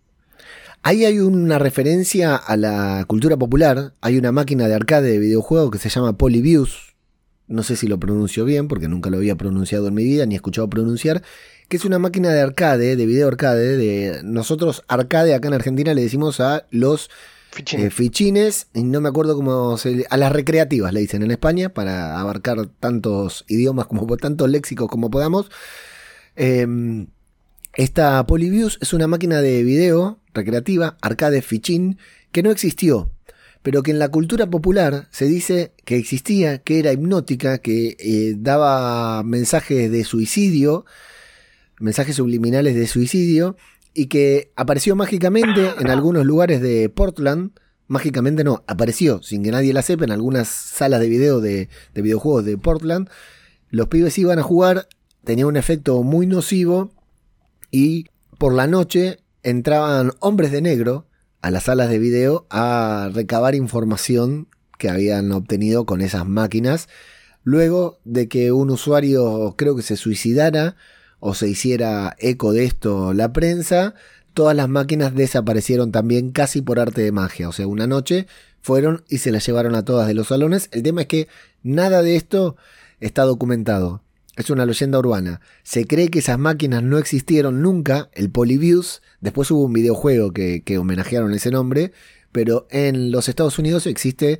[0.81, 3.93] Ahí hay una referencia a la cultura popular.
[4.01, 6.95] Hay una máquina de arcade de videojuego que se llama Polybius.
[7.47, 10.35] No sé si lo pronuncio bien porque nunca lo había pronunciado en mi vida ni
[10.35, 11.21] escuchado pronunciar.
[11.67, 13.75] Que es una máquina de arcade, de video arcade.
[13.75, 17.09] De nosotros, arcade acá en Argentina le decimos a los
[17.51, 17.81] Fichín.
[17.81, 18.67] eh, fichines.
[18.73, 20.05] Y no me acuerdo cómo se.
[20.09, 25.11] A las recreativas le dicen en España para abarcar tantos idiomas como tantos léxicos como
[25.11, 25.51] podamos.
[26.37, 27.07] Em,
[27.73, 31.97] esta Polybius es una máquina de video recreativa, arcade fichín,
[32.31, 33.11] que no existió,
[33.61, 38.35] pero que en la cultura popular se dice que existía, que era hipnótica, que eh,
[38.37, 40.85] daba mensajes de suicidio,
[41.79, 43.57] mensajes subliminales de suicidio,
[43.93, 47.51] y que apareció mágicamente en algunos lugares de Portland.
[47.87, 52.01] Mágicamente no, apareció sin que nadie la sepa en algunas salas de video de, de
[52.01, 53.09] videojuegos de Portland.
[53.71, 54.87] Los pibes iban a jugar,
[55.23, 56.91] tenía un efecto muy nocivo
[57.71, 58.05] y
[58.37, 61.07] por la noche entraban hombres de negro
[61.41, 64.47] a las salas de video a recabar información
[64.77, 66.87] que habían obtenido con esas máquinas.
[67.43, 70.75] Luego de que un usuario creo que se suicidara
[71.19, 73.93] o se hiciera eco de esto la prensa,
[74.33, 77.49] todas las máquinas desaparecieron también casi por arte de magia.
[77.49, 78.27] O sea, una noche
[78.61, 80.69] fueron y se las llevaron a todas de los salones.
[80.71, 81.27] El tema es que
[81.63, 82.55] nada de esto
[82.99, 84.01] está documentado.
[84.39, 85.41] Es una leyenda urbana.
[85.63, 89.01] Se cree que esas máquinas no existieron nunca, el Polybius.
[89.19, 91.91] Después hubo un videojuego que, que homenajearon ese nombre.
[92.31, 94.39] Pero en los Estados Unidos existe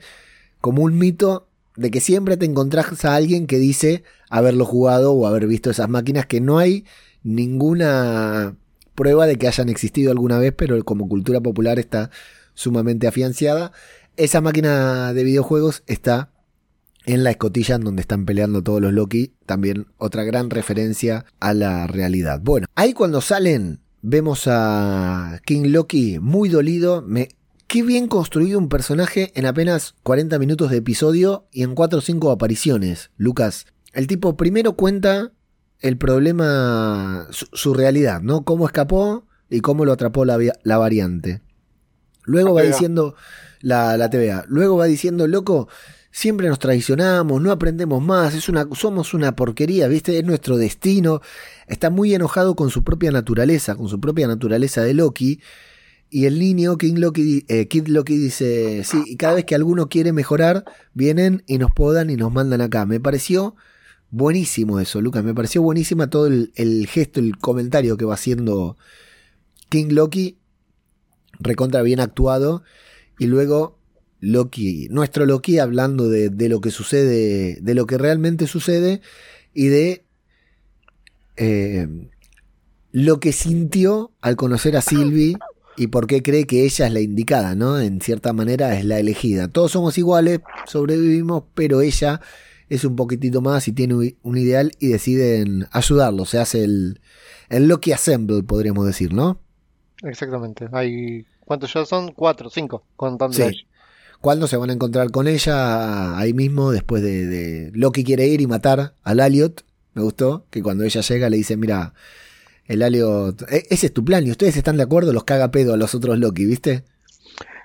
[0.62, 5.28] como un mito de que siempre te encontrás a alguien que dice haberlo jugado o
[5.28, 6.86] haber visto esas máquinas, que no hay
[7.22, 8.56] ninguna
[8.96, 12.10] prueba de que hayan existido alguna vez, pero como cultura popular está
[12.54, 13.74] sumamente afianciada.
[14.16, 16.32] Esa máquina de videojuegos está
[17.10, 21.56] en la escotilla en donde están peleando todos los Loki, también otra gran referencia a
[21.56, 22.39] la realidad.
[22.43, 27.30] Bueno, ahí cuando salen vemos a King Loki muy dolido, me
[27.65, 32.02] Qué bien construido un personaje en apenas 40 minutos de episodio y en 4 o
[32.02, 33.67] 5 apariciones, Lucas.
[33.93, 35.32] El tipo primero cuenta
[35.80, 38.43] el problema, su, su realidad, ¿no?
[38.43, 41.43] Cómo escapó y cómo lo atrapó la, la variante.
[42.24, 43.13] Luego va diciendo
[43.62, 44.45] la, la TVA.
[44.48, 45.67] Luego va diciendo, loco,
[46.19, 50.19] siempre nos traicionamos, no aprendemos más, es una, somos una porquería, ¿viste?
[50.19, 51.21] Es nuestro destino.
[51.65, 55.39] Está muy enojado con su propia naturaleza, con su propia naturaleza de Loki.
[56.10, 59.88] Y el niño, King Loki, eh, Kid Loki dice, sí, y cada vez que alguno
[59.88, 62.86] quiere mejorar, vienen y nos podan y nos mandan acá.
[62.86, 63.55] Me pareció
[64.12, 65.23] buenísimo eso, Lucas.
[65.23, 68.75] Me pareció buenísima todo el, el gesto, el comentario que va haciendo
[69.69, 70.38] King Loki.
[71.39, 72.63] Recontra bien actuado.
[73.17, 73.79] Y luego
[74.19, 79.01] Loki, nuestro Loki hablando de, de lo que sucede, de lo que realmente sucede
[79.53, 80.03] y de
[81.38, 81.88] eh,
[82.91, 85.38] lo que sintió al conocer a Sylvie
[85.77, 87.79] y por qué cree que ella es la indicada, ¿no?
[87.79, 89.47] En cierta manera es la elegida.
[89.47, 92.19] Todos somos iguales, sobrevivimos, pero ella
[92.67, 96.25] es un poquitito más y tiene un ideal y deciden ayudarlo.
[96.25, 96.99] Se hace el,
[97.47, 99.39] el Loki Assemble, podríamos decir, ¿no?
[100.03, 100.67] Exactamente.
[100.73, 102.12] Hay, ¿Cuántos ya son?
[102.12, 103.65] Cuatro, cinco, contando sí.
[104.21, 106.17] ¿Cuándo se van a encontrar con ella?
[106.17, 109.63] Ahí mismo, después de, de Loki quiere ir y matar al Aliot.
[109.93, 111.93] Me gustó que cuando ella llega le dice, mira,
[112.69, 115.73] el Aliot, e, ese es tu plan y ustedes están de acuerdo, los caga pedo
[115.73, 116.84] a los otros Loki, ¿viste?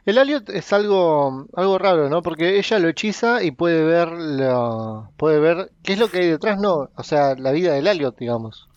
[0.07, 2.23] El Aliot es algo, algo raro, ¿no?
[2.23, 6.29] Porque ella lo hechiza y puede ver, la, puede ver qué es lo que hay
[6.29, 8.69] detrás, no, o sea, la vida del Aliot, digamos.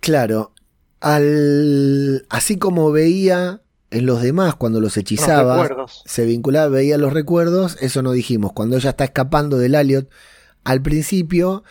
[0.00, 0.52] Claro,
[1.00, 3.60] al, así como veía
[3.90, 8.52] en los demás cuando los hechizaba, los se vinculaba, veía los recuerdos, eso no dijimos.
[8.52, 10.08] Cuando ella está escapando del Aliot,
[10.64, 11.64] al principio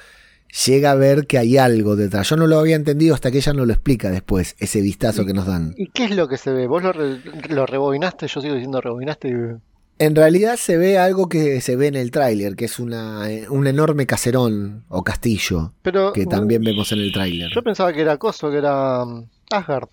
[0.65, 2.29] llega a ver que hay algo detrás.
[2.29, 5.33] Yo no lo había entendido hasta que ella no lo explica después, ese vistazo que
[5.33, 5.73] nos dan.
[5.77, 6.67] ¿Y qué es lo que se ve?
[6.67, 8.27] ¿Vos lo, re, lo rebobinaste?
[8.27, 9.59] Yo sigo diciendo rebobinaste.
[9.99, 13.67] En realidad se ve algo que se ve en el tráiler, que es una, un
[13.67, 17.51] enorme caserón o castillo, Pero, que también vemos en el tráiler.
[17.53, 19.89] Yo pensaba que era Coso, que era um, Asgard.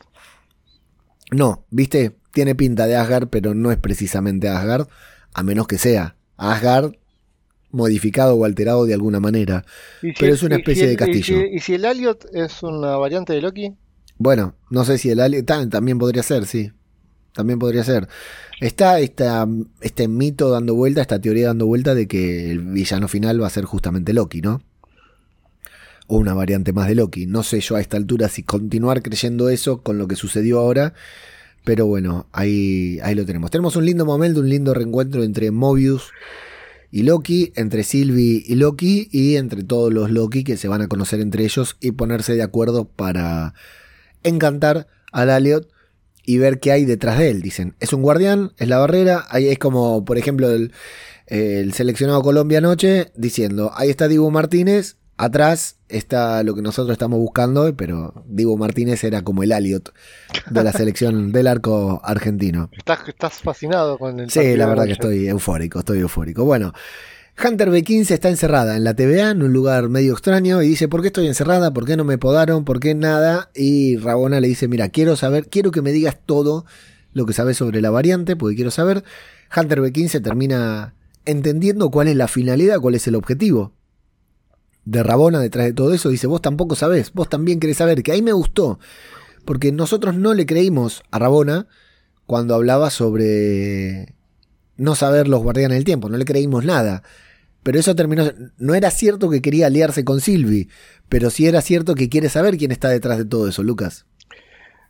[1.30, 4.88] No, viste, tiene pinta de Asgard, pero no es precisamente Asgard,
[5.34, 6.92] a menos que sea Asgard
[7.70, 9.64] modificado o alterado de alguna manera.
[10.00, 11.36] Si pero es una especie si el, de castillo.
[11.38, 13.74] ¿y si, ¿Y si el Aliot es una variante de Loki?
[14.18, 16.72] Bueno, no sé si el Aliot también podría ser, sí.
[17.32, 18.08] También podría ser.
[18.60, 19.46] Está esta,
[19.82, 23.50] este mito dando vuelta, esta teoría dando vuelta de que el villano final va a
[23.50, 24.62] ser justamente Loki, ¿no?
[26.06, 27.26] O una variante más de Loki.
[27.26, 30.94] No sé yo a esta altura si continuar creyendo eso con lo que sucedió ahora.
[31.64, 33.50] Pero bueno, ahí, ahí lo tenemos.
[33.50, 36.12] Tenemos un lindo momento, un lindo reencuentro entre Mobius
[36.92, 40.88] y Loki, entre Sylvie y Loki, y entre todos los Loki que se van a
[40.88, 43.54] conocer entre ellos y ponerse de acuerdo para
[44.22, 45.68] encantar al Aliot
[46.24, 47.42] y ver qué hay detrás de él.
[47.42, 50.72] Dicen, es un guardián, es la barrera, ahí es como, por ejemplo, el,
[51.26, 57.18] el seleccionado Colombia anoche diciendo, ahí está Dibu Martínez, atrás está lo que nosotros estamos
[57.18, 59.92] buscando, pero Dibu Martínez era como el Aliot
[60.50, 62.70] de la selección del arco argentino.
[62.76, 66.44] Estás, estás fascinado con el Sí, la verdad que estoy eufórico, estoy eufórico.
[66.44, 66.72] Bueno,
[67.42, 71.02] Hunter B15 está encerrada en la TVA, en un lugar medio extraño, y dice, ¿por
[71.02, 71.72] qué estoy encerrada?
[71.72, 72.64] ¿Por qué no me podaron?
[72.64, 73.50] ¿Por qué nada?
[73.54, 76.64] Y Rabona le dice, mira, quiero saber, quiero que me digas todo
[77.12, 79.04] lo que sabes sobre la variante, porque quiero saber.
[79.54, 83.75] Hunter B15 termina entendiendo cuál es la finalidad, cuál es el objetivo
[84.86, 86.08] de Rabona detrás de todo eso.
[86.08, 88.78] Dice, vos tampoco sabés, vos también querés saber, que ahí me gustó,
[89.44, 91.66] porque nosotros no le creímos a Rabona
[92.24, 94.14] cuando hablaba sobre
[94.76, 97.02] no saber los guardianes del tiempo, no le creímos nada.
[97.62, 98.30] Pero eso terminó.
[98.58, 100.68] No era cierto que quería aliarse con Sylvie,
[101.08, 104.06] pero sí era cierto que quiere saber quién está detrás de todo eso, Lucas.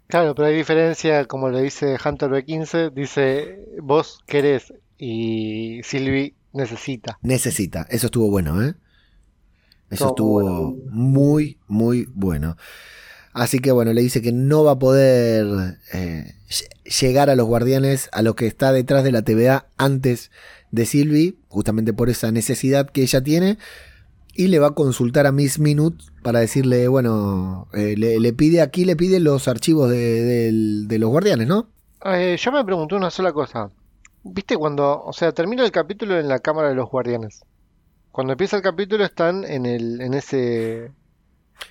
[0.08, 7.18] Claro, pero hay diferencia, como le dice Hunter B15, dice vos querés y Sylvie necesita.
[7.22, 8.74] Necesita, eso estuvo bueno, ¿eh?
[9.90, 12.56] Eso estuvo muy, muy bueno.
[13.32, 16.34] Así que bueno, le dice que no va a poder eh,
[17.00, 20.30] llegar a los guardianes, a lo que está detrás de la TVA antes
[20.70, 23.58] de Sylvie, justamente por esa necesidad que ella tiene,
[24.34, 28.60] y le va a consultar a Miss Minute para decirle, bueno, eh, le, le, pide
[28.60, 30.52] aquí, le pide los archivos de, de,
[30.86, 31.68] de los guardianes, ¿no?
[32.04, 33.70] Eh, yo me pregunté una sola cosa.
[34.22, 37.42] ¿Viste cuando, o sea, termina el capítulo en la cámara de los guardianes?
[38.16, 40.90] Cuando empieza el capítulo están en el, en ese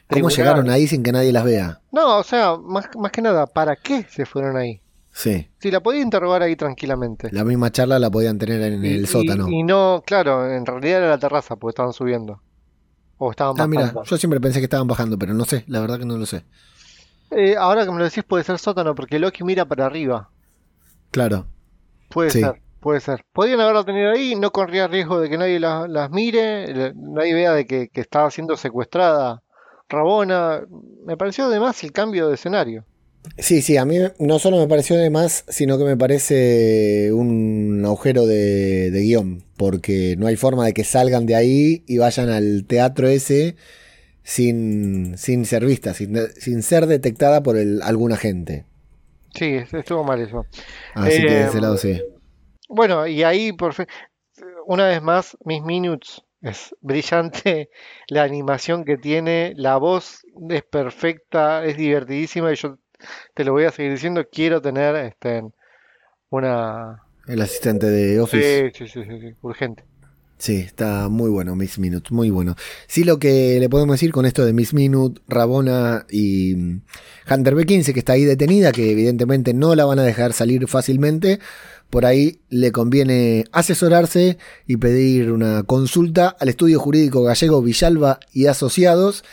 [0.08, 1.81] ¿Cómo llegaron ahí sin que nadie las vea?
[1.91, 4.79] No, o sea, más, más que nada, ¿para qué se fueron ahí?
[5.12, 5.49] Sí.
[5.58, 7.29] Si la podía interrogar ahí tranquilamente.
[7.31, 9.49] La misma charla la podían tener en y, el sótano.
[9.49, 12.39] Y, y, no, claro, en realidad era la terraza, porque estaban subiendo.
[13.17, 13.91] O estaban ah, bajando.
[13.93, 16.27] mira, yo siempre pensé que estaban bajando, pero no sé, la verdad que no lo
[16.27, 16.45] sé.
[17.31, 20.29] Eh, ahora que me lo decís puede ser sótano, porque Loki mira para arriba.
[21.10, 21.47] Claro.
[22.10, 22.41] Puede Sí.
[22.41, 23.26] ser, puede ser.
[23.34, 27.34] Podían haberla tenido ahí, no corría riesgo de que nadie la- las mire, le- nadie
[27.34, 29.43] vea de que, que estaba siendo secuestrada
[29.89, 30.62] Rabona.
[31.06, 32.86] Me pareció además el cambio de escenario.
[33.38, 37.82] Sí, sí, a mí no solo me pareció de más, sino que me parece un
[37.84, 42.30] agujero de, de guion, porque no hay forma de que salgan de ahí y vayan
[42.30, 43.56] al teatro ese
[44.24, 48.65] sin, sin ser vista, sin, sin ser detectada por el, algún agente.
[49.34, 50.45] Sí, estuvo mal eso.
[50.93, 52.02] Así que de Eh, ese lado sí.
[52.69, 53.86] Bueno, y ahí por fin,
[54.65, 57.69] una vez más, Miss Minutes es brillante,
[58.10, 62.78] la animación que tiene, la voz es perfecta, es divertidísima y yo
[63.34, 65.43] te lo voy a seguir diciendo, quiero tener este,
[66.30, 67.04] una...
[67.28, 68.71] El asistente de Office.
[68.73, 69.84] Sí, sí, sí, sí, sí, urgente.
[70.38, 72.56] Sí, está muy bueno Miss Minute, muy bueno.
[72.88, 76.82] Sí, lo que le podemos decir con esto de Miss Minute, Rabona y mm,
[77.32, 81.39] Hunter B15, que está ahí detenida, que evidentemente no la van a dejar salir fácilmente,
[81.89, 88.48] por ahí le conviene asesorarse y pedir una consulta al estudio jurídico gallego Villalba y
[88.48, 89.24] Asociados,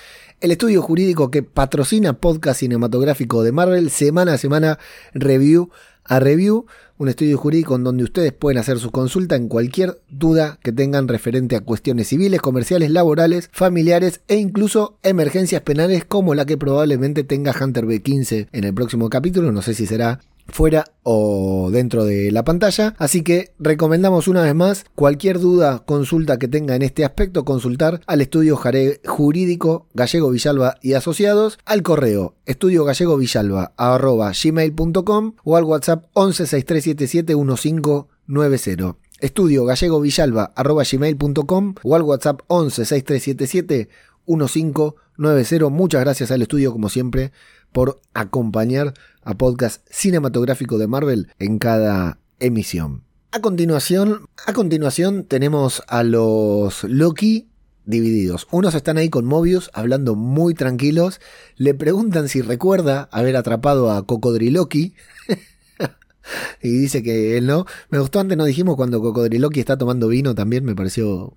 [0.41, 4.79] el estudio jurídico que patrocina podcast cinematográfico de Marvel semana a semana,
[5.15, 5.71] review
[6.05, 6.67] a review,
[6.99, 11.09] un estudio jurídico en donde ustedes pueden hacer su consulta en cualquier duda que tengan
[11.09, 17.25] referente a cuestiones civiles, comerciales, laborales, familiares e incluso emergencias penales como la que probablemente
[17.25, 20.21] tenga Hunter B15 en el próximo capítulo, no sé si será
[20.53, 22.95] fuera o dentro de la pantalla.
[22.99, 28.01] Así que recomendamos una vez más cualquier duda, consulta que tenga en este aspecto, consultar
[28.07, 28.59] al estudio
[29.05, 36.47] jurídico Gallego Villalba y Asociados al correo estudio gallego villalba gmail.com o al WhatsApp 11
[36.47, 38.97] 6377 1590.
[39.21, 43.88] Estudio gallego villalba gmail.com o al WhatsApp 11 6377
[44.27, 45.69] 1590.
[45.71, 47.33] Muchas gracias al estudio como siempre
[47.73, 53.03] por acompañar a podcast cinematográfico de Marvel en cada emisión.
[53.31, 57.49] A continuación, a continuación tenemos a los Loki
[57.85, 58.47] divididos.
[58.51, 61.21] Unos están ahí con Mobius hablando muy tranquilos.
[61.57, 64.95] Le preguntan si recuerda haber atrapado a Cocodriloqui.
[66.63, 67.65] y dice que él no.
[67.91, 71.35] Me gustó antes, no dijimos cuando Cocodriloqui está tomando vino también, me pareció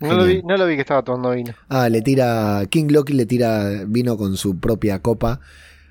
[0.00, 1.54] No lo, vi, no lo vi que estaba tomando vino.
[1.68, 2.64] Ah, le tira.
[2.70, 5.40] King Loki le tira vino con su propia copa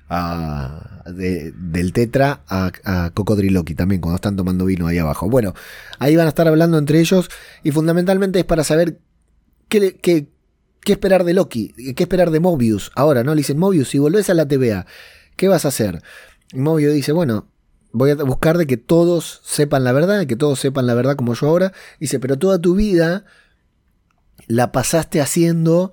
[0.08, 5.28] del Tetra a, a Cocodriloqui también, cuando están tomando vino ahí abajo.
[5.28, 5.54] Bueno,
[5.98, 7.28] ahí van a estar hablando entre ellos
[7.62, 9.00] y fundamentalmente es para saber
[9.68, 10.28] qué, qué,
[10.80, 12.92] qué esperar de Loki, qué esperar de Mobius.
[12.94, 13.34] Ahora, ¿no?
[13.34, 14.86] Le dicen, Mobius, si volvés a la TVA,
[15.36, 16.02] ¿qué vas a hacer?
[16.52, 17.48] Y Mobius dice, bueno.
[17.92, 21.16] Voy a buscar de que todos sepan la verdad, de que todos sepan la verdad
[21.16, 21.72] como yo ahora.
[21.98, 23.24] Dice, pero toda tu vida
[24.48, 25.92] la pasaste haciendo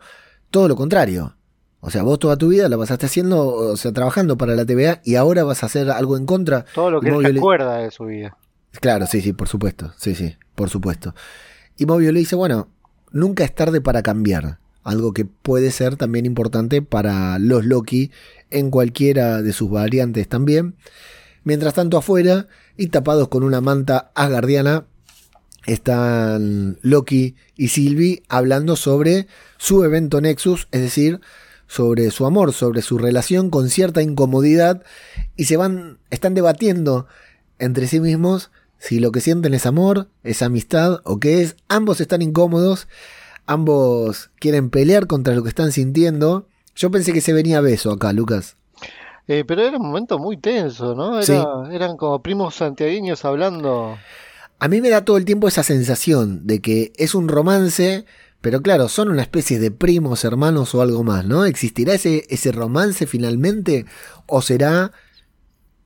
[0.52, 1.38] todo lo contrario.
[1.86, 5.02] O sea, vos toda tu vida la pasaste haciendo, o sea, trabajando para la TVA
[5.04, 6.64] y ahora vas a hacer algo en contra.
[6.74, 8.38] Todo lo que él se acuerda de su vida.
[8.80, 9.92] Claro, sí, sí, por supuesto.
[9.98, 11.14] Sí, sí, por supuesto.
[11.78, 12.70] Y Mobius le dice, bueno,
[13.12, 14.60] nunca es tarde para cambiar.
[14.86, 18.12] Algo que puede ser también importante para los Loki
[18.50, 20.76] en cualquiera de sus variantes también.
[21.44, 24.86] Mientras tanto afuera y tapados con una manta asgardiana
[25.66, 31.20] están Loki y Sylvie hablando sobre su evento Nexus, es decir,
[31.74, 34.84] sobre su amor, sobre su relación con cierta incomodidad
[35.36, 37.08] y se van, están debatiendo
[37.58, 41.56] entre sí mismos si lo que sienten es amor, es amistad o qué es.
[41.70, 42.88] Ambos están incómodos,
[43.48, 46.48] ambos quieren pelear contra lo que están sintiendo.
[46.76, 48.56] Yo pensé que se venía beso acá, Lucas.
[49.28, 51.16] Eh, pero era un momento muy tenso, ¿no?
[51.20, 51.42] Era- Sí.
[51.72, 53.98] Eran como primos santiagueños hablando.
[54.60, 58.06] A mí me da todo el tiempo esa sensación de que es un romance,
[58.44, 61.46] pero claro, son una especie de primos, hermanos o algo más, ¿no?
[61.46, 63.86] ¿Existirá ese, ese romance finalmente?
[64.28, 64.92] ¿O será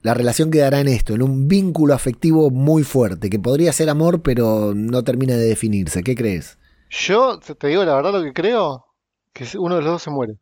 [0.01, 4.23] la relación quedará en esto, en un vínculo afectivo muy fuerte, que podría ser amor,
[4.23, 6.01] pero no termina de definirse?
[6.01, 6.57] ¿Qué crees?
[6.89, 8.85] Yo te digo la verdad lo que creo,
[9.33, 10.33] que uno de los dos se muere.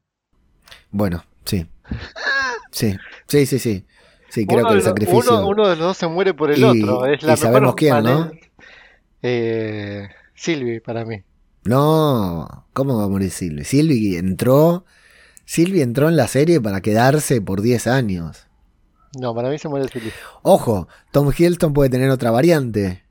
[0.92, 1.68] Bueno, sí.
[2.72, 2.96] Sí,
[3.28, 3.86] sí, sí, sí.
[4.30, 5.34] Sí, creo uno, que el sacrificio.
[5.38, 7.06] uno, uno de los dos se muere por el Y- otro.
[7.08, 8.32] Es la y sabemos quién, ¿no?
[9.22, 11.22] Eh, Sylvie, para mí.
[11.66, 13.64] No, ¿cómo va a morir Silvi?
[13.64, 14.86] Silvi entró.
[15.46, 18.48] Silvi entró en la serie para quedarse por 10 años.
[19.20, 20.12] No, para mí se muere Sylvie.
[20.44, 23.04] Ojo, Tom Hiddleston puede tener otra variante.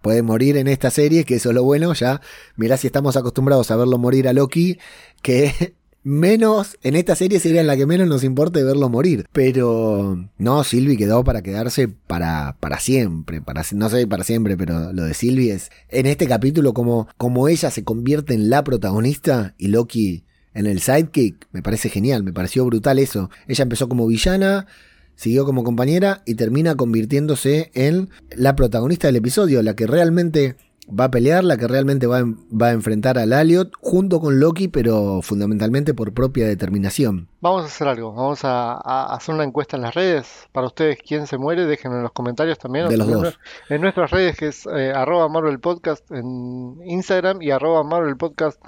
[0.00, 2.20] Puede morir en esta serie, que eso es lo bueno, ya.
[2.56, 4.78] Mirá si estamos acostumbrados a verlo morir a Loki,
[5.20, 9.26] que menos, en esta serie sería la que menos nos importa verlo morir.
[9.32, 13.42] Pero no, Sylvie quedó para quedarse para, para siempre,
[13.72, 17.70] no sé para siempre, pero lo de Sylvie es, en este capítulo, como, como ella
[17.70, 20.24] se convierte en la protagonista y Loki
[20.54, 23.30] en el sidekick, me parece genial, me pareció brutal eso.
[23.48, 24.66] Ella empezó como villana,
[25.14, 30.56] siguió como compañera y termina convirtiéndose en la protagonista del episodio, la que realmente
[30.88, 34.40] va a pelear, la que realmente va a, va a enfrentar al Aliot junto con
[34.40, 37.28] Loki, pero fundamentalmente por propia determinación.
[37.40, 38.12] Vamos a hacer algo.
[38.12, 40.48] Vamos a, a hacer una encuesta en las redes.
[40.52, 41.66] Para ustedes, ¿quién se muere?
[41.66, 42.88] Déjenlo en los comentarios también.
[42.88, 43.38] De los también dos.
[43.68, 48.60] En nuestras redes, que es eh, arroba Marvel Podcast en Instagram y arroba Marvel Podcast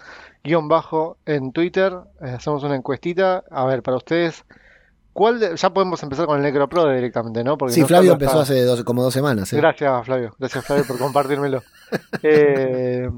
[0.44, 1.92] guion bajo en Twitter.
[2.20, 3.44] Eh, hacemos una encuestita.
[3.50, 4.44] A ver, para ustedes,
[5.14, 7.56] ¿Cuál de- ya podemos empezar con el Necropro directamente, ¿no?
[7.56, 9.50] Porque Sí, no Flavio empezó hace dos- como dos semanas.
[9.52, 9.56] ¿eh?
[9.56, 10.34] Gracias, Flavio.
[10.38, 11.62] Gracias, Flavio, por compartírmelo.
[12.22, 13.08] Eh,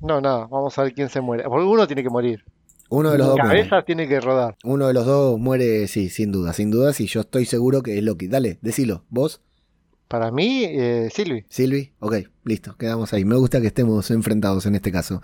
[0.00, 1.44] no, nada, vamos a ver quién se muere.
[1.44, 2.44] Porque uno tiene que morir.
[2.90, 3.36] Uno de los dos.
[3.36, 4.56] Cabeza tiene que rodar.
[4.64, 6.92] Uno de los dos muere, sí, sin duda, sin duda.
[6.98, 8.28] Y yo estoy seguro que es Loki.
[8.28, 9.04] Dale, decilo.
[9.08, 9.40] ¿Vos?
[10.08, 11.44] Para mí, eh, Silvi.
[11.48, 13.24] Silvi, ok, listo, quedamos ahí.
[13.24, 15.22] Me gusta que estemos enfrentados en este caso.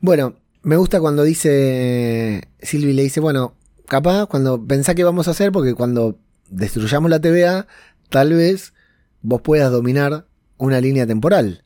[0.00, 3.54] Bueno, me gusta cuando dice, Silvi le dice, bueno,
[3.92, 6.18] capaz cuando pensá que vamos a hacer, porque cuando
[6.48, 7.66] destruyamos la TVA,
[8.08, 8.72] tal vez
[9.20, 10.24] vos puedas dominar
[10.56, 11.62] una línea temporal.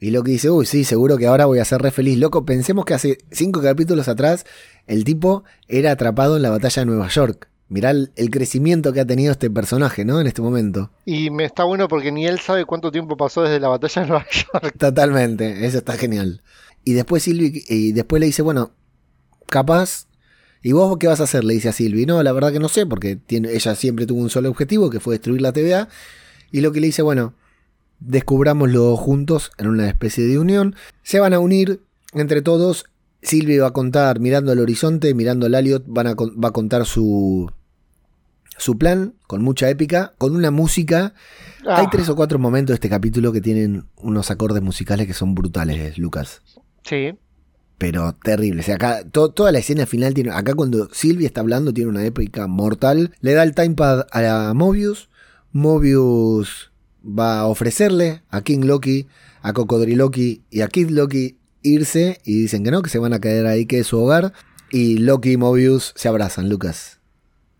[0.00, 2.18] Y Loki dice, uy, sí, seguro que ahora voy a ser re feliz.
[2.18, 4.44] Loco, pensemos que hace cinco capítulos atrás
[4.88, 7.48] el tipo era atrapado en la batalla de Nueva York.
[7.68, 10.20] Mirá el, el crecimiento que ha tenido este personaje, ¿no?
[10.20, 10.90] En este momento.
[11.04, 14.08] Y me está bueno porque ni él sabe cuánto tiempo pasó desde la batalla de
[14.08, 14.74] Nueva York.
[14.78, 16.42] Totalmente, eso está genial.
[16.82, 18.72] Y después Silvi, y después le dice, bueno,
[19.46, 20.08] capaz,
[20.62, 21.44] ¿y vos qué vas a hacer?
[21.44, 24.20] Le dice a Silvi, no, la verdad que no sé, porque tiene, ella siempre tuvo
[24.20, 25.88] un solo objetivo, que fue destruir la TVA.
[26.50, 27.34] Y lo que le dice, bueno,
[28.00, 30.74] descubrámoslo juntos en una especie de unión.
[31.02, 31.80] Se van a unir
[32.12, 32.86] entre todos.
[33.22, 36.86] Silvi va a contar, mirando al horizonte, mirando al Elliot, van a, va a contar
[36.86, 37.50] su,
[38.58, 41.14] su plan, con mucha épica, con una música
[41.66, 45.14] hay Ah, tres o cuatro momentos de este capítulo que tienen unos acordes musicales que
[45.14, 46.42] son brutales, Lucas.
[46.84, 47.12] Sí.
[47.82, 48.64] Pero terribles.
[48.64, 50.30] O sea, acá to- toda la escena final tiene.
[50.30, 53.12] Acá cuando Silvia está hablando tiene una épica mortal.
[53.20, 55.08] Le da el timepad a Mobius.
[55.50, 56.70] Mobius
[57.04, 59.08] va a ofrecerle a King Loki,
[59.42, 62.20] a Cocodriloki y a Kid Loki irse.
[62.24, 64.32] Y dicen que no, que se van a quedar ahí, que es su hogar.
[64.70, 67.00] Y Loki y Mobius se abrazan, Lucas.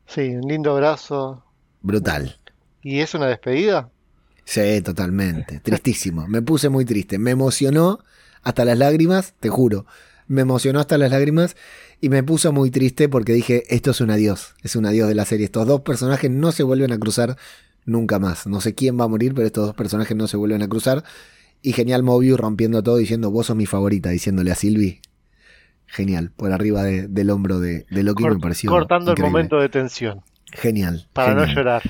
[0.06, 1.42] Sí, un lindo abrazo.
[1.80, 2.36] Brutal.
[2.84, 3.90] ¿Y es una despedida?
[4.44, 5.58] Sí, totalmente.
[5.58, 6.28] Tristísimo.
[6.28, 7.18] Me puse muy triste.
[7.18, 7.98] Me emocionó
[8.44, 9.84] hasta las lágrimas, te juro.
[10.32, 11.56] Me emocionó hasta las lágrimas
[12.00, 14.54] y me puso muy triste porque dije, esto es un adiós.
[14.62, 15.44] Es un adiós de la serie.
[15.46, 17.36] Estos dos personajes no se vuelven a cruzar
[17.84, 18.46] nunca más.
[18.46, 21.04] No sé quién va a morir, pero estos dos personajes no se vuelven a cruzar.
[21.60, 25.00] Y genial Mobius rompiendo todo diciendo, vos sos mi favorita, diciéndole a Sylvie.
[25.86, 28.70] Genial, por arriba de- del hombro de, de Loki Cor- me pareció.
[28.70, 29.26] cortando increíble.
[29.28, 30.22] el momento de tensión.
[30.52, 31.08] Genial.
[31.12, 31.82] Para no llorar.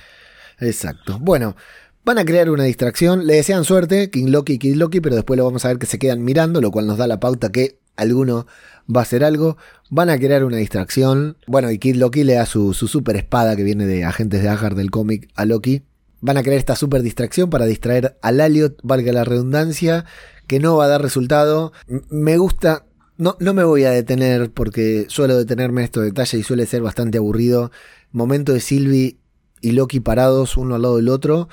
[0.59, 1.19] Exacto.
[1.21, 1.57] Bueno,
[2.05, 3.27] van a crear una distracción.
[3.27, 5.87] Le desean suerte, King Loki y Kid Loki, pero después lo vamos a ver que
[5.87, 8.47] se quedan mirando, lo cual nos da la pauta que alguno
[8.95, 9.57] va a hacer algo.
[9.91, 11.37] Van a crear una distracción.
[11.47, 14.49] Bueno, y Kid Loki le da su, su super espada que viene de Agentes de
[14.49, 15.83] Asgard del cómic a Loki.
[16.21, 20.05] Van a crear esta super distracción para distraer al Elliot, valga la redundancia,
[20.47, 21.73] que no va a dar resultado.
[22.11, 22.87] Me gusta.
[23.19, 26.83] No, no me voy a detener porque suelo detenerme en estos detalles y suele ser
[26.83, 27.71] bastante aburrido.
[28.11, 29.19] Momento de Sylvie
[29.61, 31.49] y Loki parados uno al lado del otro.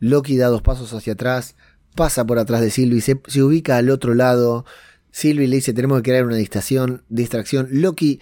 [0.00, 1.54] Loki da dos pasos hacia atrás,
[1.94, 4.64] pasa por atrás de Sylvie, se, se ubica al otro lado.
[5.12, 7.68] Sylvie le dice tenemos que crear una distracción, distracción.
[7.70, 8.18] Loki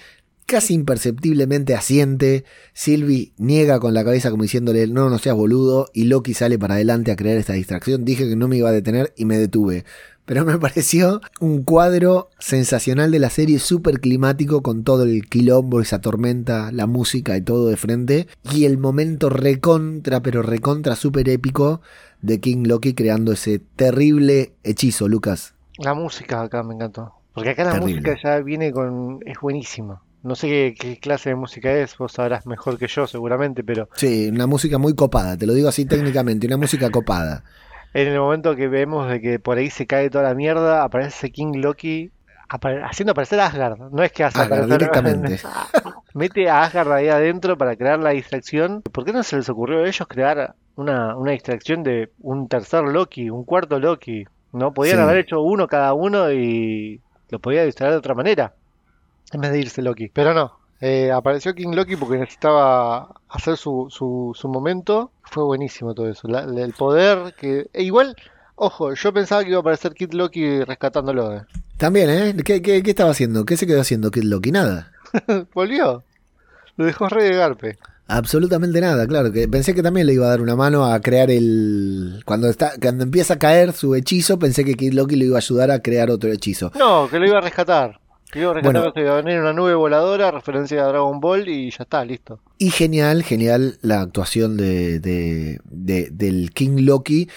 [0.50, 2.44] casi imperceptiblemente asiente.
[2.74, 5.88] Sylvie niega con la cabeza como diciéndole no, no seas boludo.
[5.94, 8.04] Y Loki sale para adelante a crear esta distracción.
[8.04, 9.84] Dije que no me iba a detener y me detuve.
[10.24, 15.80] Pero me pareció un cuadro sensacional de la serie, súper climático, con todo el quilombo,
[15.80, 18.26] esa tormenta, la música y todo de frente.
[18.52, 21.80] Y el momento recontra, pero recontra súper épico
[22.22, 25.54] de King Loki creando ese terrible hechizo, Lucas.
[25.80, 27.12] La música acá me encantó.
[27.34, 27.94] Porque acá la Terrible.
[28.00, 29.20] música ya viene con...
[29.24, 30.02] es buenísima.
[30.22, 33.88] No sé qué, qué clase de música es, vos sabrás mejor que yo seguramente, pero
[33.94, 37.42] Sí, una música muy copada, te lo digo así técnicamente, una música copada.
[37.94, 41.30] en el momento que vemos de que por ahí se cae toda la mierda, aparece
[41.30, 42.10] King Loki
[42.50, 43.78] apare- haciendo aparecer a Asgard.
[43.92, 45.40] No es que hace Asgard, aparecer- directamente.
[46.14, 48.82] Mete a Asgard ahí adentro para crear la distracción.
[48.82, 52.82] ¿Por qué no se les ocurrió a ellos crear una, una distracción de un tercer
[52.82, 54.24] Loki, un cuarto Loki?
[54.52, 54.72] ¿No?
[54.74, 55.02] Podían Sí.
[55.02, 58.54] haber hecho uno cada uno y lo podía distraer de otra manera.
[59.32, 60.08] En vez de irse Loki.
[60.08, 60.58] Pero no.
[60.80, 65.10] eh, apareció King Loki porque necesitaba hacer su, su, su momento.
[65.22, 66.26] Fue buenísimo todo eso.
[66.26, 67.68] La- la- el poder que...
[67.72, 68.16] e igual,
[68.56, 71.36] ojo, yo pensaba que iba a aparecer Kid Loki rescatándolo.
[71.36, 71.42] eh.
[71.76, 72.34] También, ¿eh?
[72.44, 73.44] ¿Qué, qué, qué estaba haciendo?
[73.44, 74.50] ¿Qué se quedó haciendo Kid Loki?
[74.52, 74.90] Nada.
[75.54, 76.02] Volvió.
[76.76, 77.78] Lo dejó re de garpe.
[78.10, 79.30] Absolutamente nada, claro.
[79.32, 82.22] que Pensé que también le iba a dar una mano a crear el.
[82.24, 85.38] Cuando está, cuando empieza a caer su hechizo, pensé que Kid Loki le iba a
[85.38, 86.72] ayudar a crear otro hechizo.
[86.78, 88.00] No, que lo iba a rescatar.
[88.32, 88.92] Que iba a rescatar, Bueno.
[88.94, 92.40] que iba a venir una nube voladora, referencia a Dragon Ball y ya está, listo.
[92.58, 97.28] Y genial, genial la actuación de, de- de- del King Loki.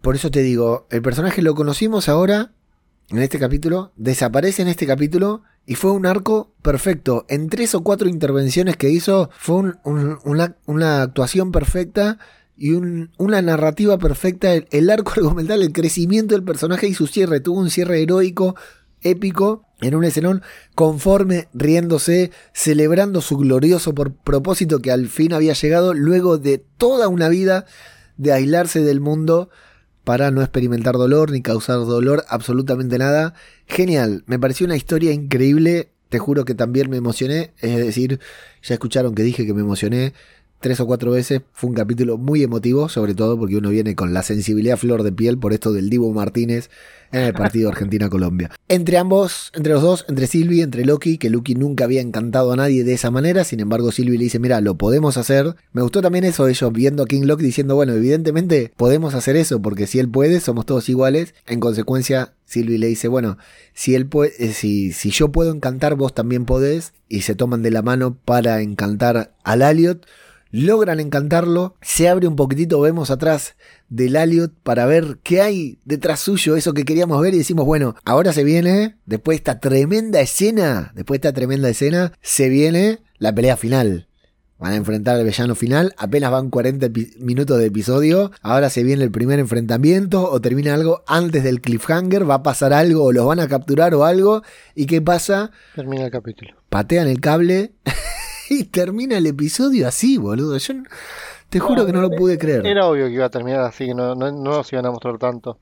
[0.00, 2.52] Por eso te digo, el personaje lo conocimos ahora,
[3.10, 7.24] en este capítulo, desaparece en este capítulo y fue un arco perfecto.
[7.28, 10.18] En tres o cuatro intervenciones que hizo, fue un- un-
[10.66, 12.18] una, actuación perfecta
[12.56, 14.52] y un- una narrativa perfecta.
[14.52, 17.38] El, el arco argumental, el crecimiento del personaje y su cierre.
[17.38, 18.56] Tuvo un cierre heroico
[19.02, 20.42] épico en un escenón
[20.74, 27.06] conforme, riéndose, celebrando su glorioso por propósito que al fin había llegado luego de toda
[27.06, 27.64] una vida
[28.16, 29.50] de aislarse del mundo
[30.04, 33.34] para no experimentar dolor ni causar dolor, absolutamente nada.
[33.66, 38.20] Genial, me pareció una historia increíble, te juro que también me emocioné, es decir,
[38.62, 40.12] ya escucharon que dije que me emocioné
[40.60, 41.40] tres o cuatro veces.
[41.52, 45.12] Fue un capítulo muy emotivo, sobre todo porque uno viene con la sensibilidad flor de
[45.12, 46.70] piel por esto del Divo Martínez
[47.12, 48.50] en el partido Argentina-Colombia.
[48.68, 52.56] Entre ambos, entre los dos, entre Silvi, entre Loki, que Loki nunca había encantado a
[52.56, 55.56] nadie de esa manera, sin embargo Silvi le dice, mira, lo podemos hacer.
[55.72, 59.60] Me gustó también eso, ellos viendo a King Loki diciendo, bueno, evidentemente podemos hacer eso,
[59.62, 61.34] porque si él puede, somos todos iguales.
[61.46, 63.38] En consecuencia, Silvi le dice, bueno,
[63.72, 67.62] si él puede, eh, si, si yo puedo encantar, vos también podés, y se toman
[67.62, 70.06] de la mano para encantar al Aliot
[70.50, 73.56] logran encantarlo, se abre un poquitito, vemos atrás
[73.88, 77.94] del Aliot para ver qué hay detrás suyo, eso que queríamos ver y decimos, bueno,
[78.04, 83.00] ahora se viene, después de esta tremenda escena, después de esta tremenda escena, se viene
[83.18, 84.06] la pelea final.
[84.58, 86.88] Van a enfrentar al villano final, apenas van 40
[87.18, 92.28] minutos de episodio, ahora se viene el primer enfrentamiento o termina algo antes del cliffhanger,
[92.28, 94.42] va a pasar algo o los van a capturar o algo,
[94.74, 95.50] ¿y qué pasa?
[95.74, 96.52] Termina el capítulo.
[96.68, 97.72] Patean el cable
[98.60, 100.58] y termina el episodio así, boludo.
[100.58, 100.74] Yo
[101.48, 102.66] te juro que no lo pude creer.
[102.66, 105.18] Era obvio que iba a terminar así, que no, no, no nos iban a mostrar
[105.18, 105.58] tanto.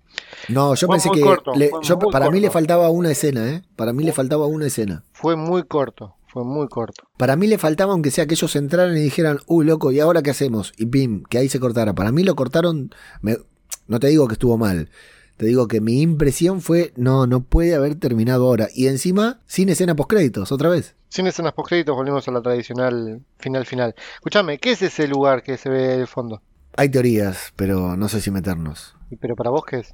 [0.48, 1.20] No, yo Fue pensé que.
[1.20, 3.62] corto, le- fue yo- muy para mí le faltaba una escena, ¿eh?
[3.76, 5.04] Para mí le faltaba una escena.
[5.12, 7.04] Fue muy corto, fue muy corto.
[7.16, 10.22] Para mí le faltaba, aunque sea que ellos entraran y dijeran, uy, loco, ¿y ahora
[10.22, 10.72] qué hacemos?
[10.76, 11.94] Y pim, que ahí se cortara.
[11.94, 12.90] Para mí lo cortaron.
[13.22, 13.38] me-
[13.86, 14.90] no te digo que estuvo mal.
[15.38, 18.68] Te digo que mi impresión fue, no, no puede haber terminado ahora.
[18.74, 20.94] Y encima, sin escena postcréditos, otra vez.
[21.08, 23.94] Sin escenas postcréditos volvimos a la tradicional final final.
[24.16, 26.42] Escúchame, ¿qué es ese lugar que se ve de fondo?
[26.76, 28.94] Hay teorías, pero no sé si meternos.
[29.10, 29.92] ¿Y ¿Pero para vos qué es?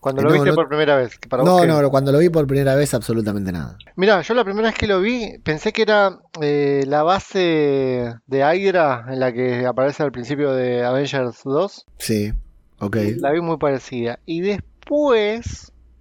[0.00, 1.16] Cuando Eh, lo no, viste no- por primera vez.
[1.28, 3.78] Para No, no, cuando lo vi por primera vez, absolutamente nada.
[3.94, 8.38] Mira, yo la primera vez que lo vi pensé que era eh, la base de
[8.40, 11.86] Hydra en la que aparece al principio de Avengers 2.
[11.98, 12.32] Sí,
[12.80, 12.96] ok.
[13.18, 14.18] La vi muy parecida.
[14.26, 14.71] Y después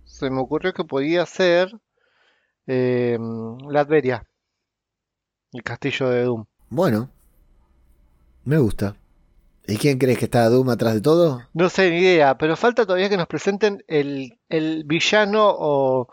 [0.05, 1.71] se me ocurrió que podía ser
[2.67, 3.17] eh,
[3.69, 4.23] Latveria,
[5.53, 6.45] el castillo de Doom.
[6.69, 7.09] Bueno,
[8.43, 8.95] me gusta.
[9.67, 11.41] ¿Y quién crees que está Doom atrás de todo?
[11.53, 16.07] No sé, ni idea, pero falta todavía que nos presenten el, el villano o,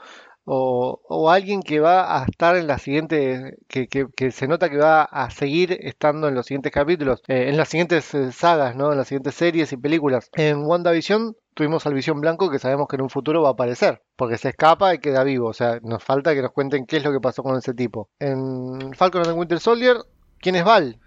[0.45, 4.71] o, o alguien que va a estar en la siguiente, que, que, que se nota
[4.71, 8.77] que va a seguir estando en los siguientes capítulos, eh, en las siguientes eh, sagas,
[8.77, 8.93] ¿no?
[8.93, 10.31] En las siguientes series y películas.
[10.35, 14.01] En WandaVision tuvimos al Visión Blanco que sabemos que en un futuro va a aparecer,
[14.15, 17.05] porque se escapa y queda vivo, o sea, nos falta que nos cuenten qué es
[17.05, 18.09] lo que pasó con ese tipo.
[18.21, 19.97] En Falcon and the Winter Soldier,
[20.39, 21.01] ¿quién es Val?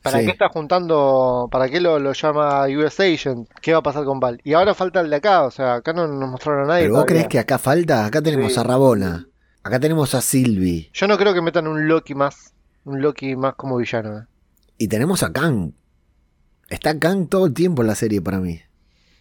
[0.00, 0.26] ¿Para Sí.
[0.26, 1.48] qué está juntando?
[1.50, 3.48] ¿Para qué lo, lo llama US Agent?
[3.60, 4.40] ¿Qué va a pasar con Val?
[4.44, 6.82] Y ahora falta el de acá, o sea, acá no nos mostraron a nadie.
[6.84, 7.14] ¿Pero vos todavía.
[7.22, 8.06] crees que acá falta?
[8.06, 8.60] Acá tenemos Sí.
[8.60, 9.26] a Rabona.
[9.64, 10.88] Acá tenemos a Sylvie.
[10.94, 14.18] Yo no creo que metan un Loki más, un Loki más como villano.
[14.20, 14.22] ¿eh?
[14.78, 15.72] Y tenemos a Kang.
[16.70, 18.60] Está Kang todo el tiempo en la serie para mí.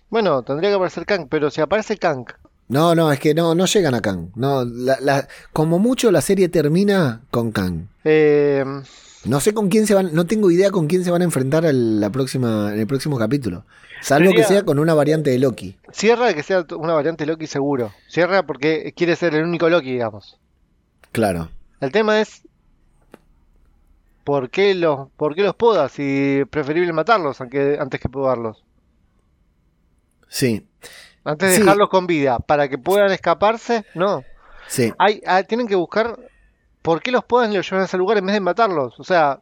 [0.09, 2.25] Bueno, tendría que aparecer Kang, pero si aparece Kang,
[2.69, 4.29] No, no, es que no, no llegan a Kang.
[4.35, 7.87] No, la- la- como mucho la serie termina con Kang.
[8.03, 8.63] eh,
[9.25, 11.65] No sé con quién se van, no tengo idea con quién se van a enfrentar
[11.65, 13.63] en, la próxima, en el próximo capítulo.
[14.01, 15.75] Salvo que sea con una variante de Loki.
[15.91, 17.91] cierra de que sea una variante Loki seguro.
[18.09, 20.37] Cierra porque quiere ser el único Loki, digamos.
[21.11, 21.49] Claro.
[21.81, 22.41] El tema es
[24.23, 28.63] ¿por qué los, por qué los podas si es preferible matarlos aunque, antes que podarlos?
[30.29, 30.65] Sí,
[31.23, 31.61] Antes de Sí.
[31.61, 34.23] dejarlos con vida, para que puedan escaparse, no.
[34.69, 34.93] sí.
[34.97, 36.17] Hay, ah, tienen que buscar
[36.81, 38.97] por qué los y los llevan a ese lugar en vez de matarlos.
[38.97, 39.41] O sea,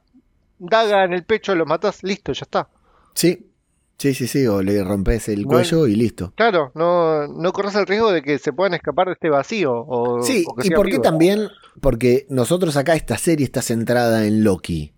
[0.58, 2.70] daga en el pecho, los matas, listo, ya está.
[3.14, 3.52] Sí,
[4.00, 4.48] sí, sí, sí.
[4.48, 6.34] O le rompes el cuello y listo.
[6.36, 9.74] Claro, no, no corres el riesgo de que se puedan escapar de este vacío.
[9.76, 11.50] O, Sí, o que y por qué también,
[11.82, 14.95] porque nosotros acá esta serie está centrada en Loki.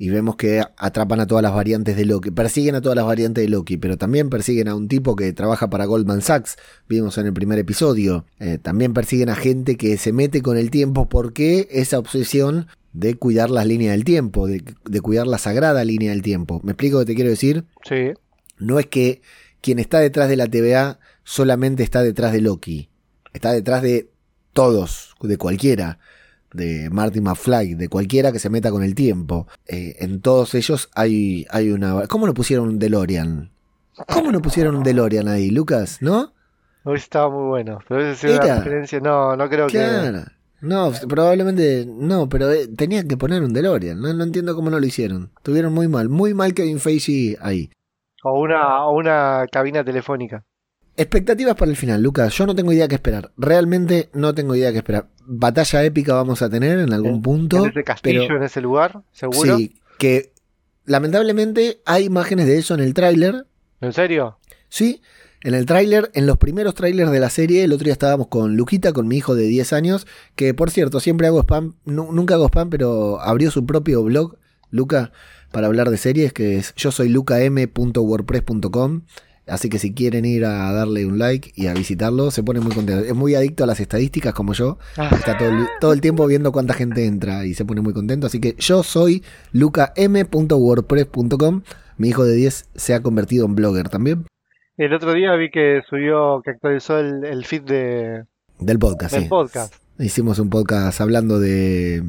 [0.00, 3.42] Y vemos que atrapan a todas las variantes de Loki, persiguen a todas las variantes
[3.42, 6.56] de Loki, pero también persiguen a un tipo que trabaja para Goldman Sachs,
[6.88, 8.24] vimos en el primer episodio.
[8.38, 13.14] Eh, también persiguen a gente que se mete con el tiempo porque esa obsesión de
[13.16, 16.60] cuidar las líneas del tiempo, de, de cuidar la sagrada línea del tiempo.
[16.62, 17.64] ¿Me explico lo que te quiero decir?
[17.84, 18.12] Sí,
[18.58, 19.20] No es que
[19.60, 22.88] quien está detrás de la TVA solamente está detrás de Loki.
[23.32, 24.10] Está detrás de
[24.52, 25.98] todos, de cualquiera.
[26.52, 29.46] De Marty McFly, de cualquiera que se meta con el tiempo.
[29.66, 32.06] Eh, en todos ellos hay, hay una...
[32.08, 33.50] ¿Cómo no pusieron un DeLorean?
[34.12, 35.98] ¿Cómo no pusieron un DeLorean ahí, Lucas?
[36.00, 36.32] ¿No?
[36.84, 37.78] hoy estaba muy bueno.
[37.86, 38.56] Pero esa es una Era.
[38.58, 39.00] referencia.
[39.00, 39.72] No, no creo que.
[39.72, 40.24] Claro.
[40.60, 44.00] No, probablemente no, pero eh, tenían que poner un DeLorean.
[44.00, 45.30] No, no entiendo cómo no lo hicieron.
[45.42, 47.70] Tuvieron muy mal, muy mal Kevin Feige ahí.
[48.24, 50.44] O una, o una cabina telefónica.
[50.98, 52.34] Expectativas para el final, Lucas.
[52.34, 53.30] Yo no tengo idea qué esperar.
[53.36, 55.06] Realmente no tengo idea qué esperar.
[55.24, 57.58] Batalla épica vamos a tener en algún En- punto.
[57.64, 59.56] En ese castillo, pero- en ese lugar, seguro.
[59.56, 60.32] Sí, que
[60.86, 63.46] lamentablemente hay imágenes de eso en el tráiler.
[63.80, 64.38] ¿En serio?
[64.68, 65.00] Sí,
[65.44, 68.56] en el tráiler, en los primeros trailers de la serie, el otro día estábamos con
[68.56, 72.34] Luquita, con mi hijo de 10 años, que por cierto, siempre hago spam, nu- nunca
[72.34, 74.36] hago spam, pero abrió su propio blog,
[74.70, 75.12] Luca,
[75.52, 79.02] para hablar de series, que es yo soy lucam.wordpress.com.
[79.48, 82.72] Así que si quieren ir a darle un like y a visitarlo, se pone muy
[82.72, 83.04] contento.
[83.04, 84.78] Es muy adicto a las estadísticas como yo.
[84.96, 87.92] Ah, Está todo el, todo el tiempo viendo cuánta gente entra y se pone muy
[87.92, 88.26] contento.
[88.26, 89.22] Así que yo soy
[89.52, 91.62] lucam.wordpress.com.
[91.96, 94.24] Mi hijo de 10 se ha convertido en blogger también.
[94.76, 98.24] El otro día vi que subió, que actualizó el, el feed de,
[98.60, 99.28] Del podcast, del sí.
[99.28, 99.74] podcast.
[100.00, 102.04] Hicimos un podcast hablando de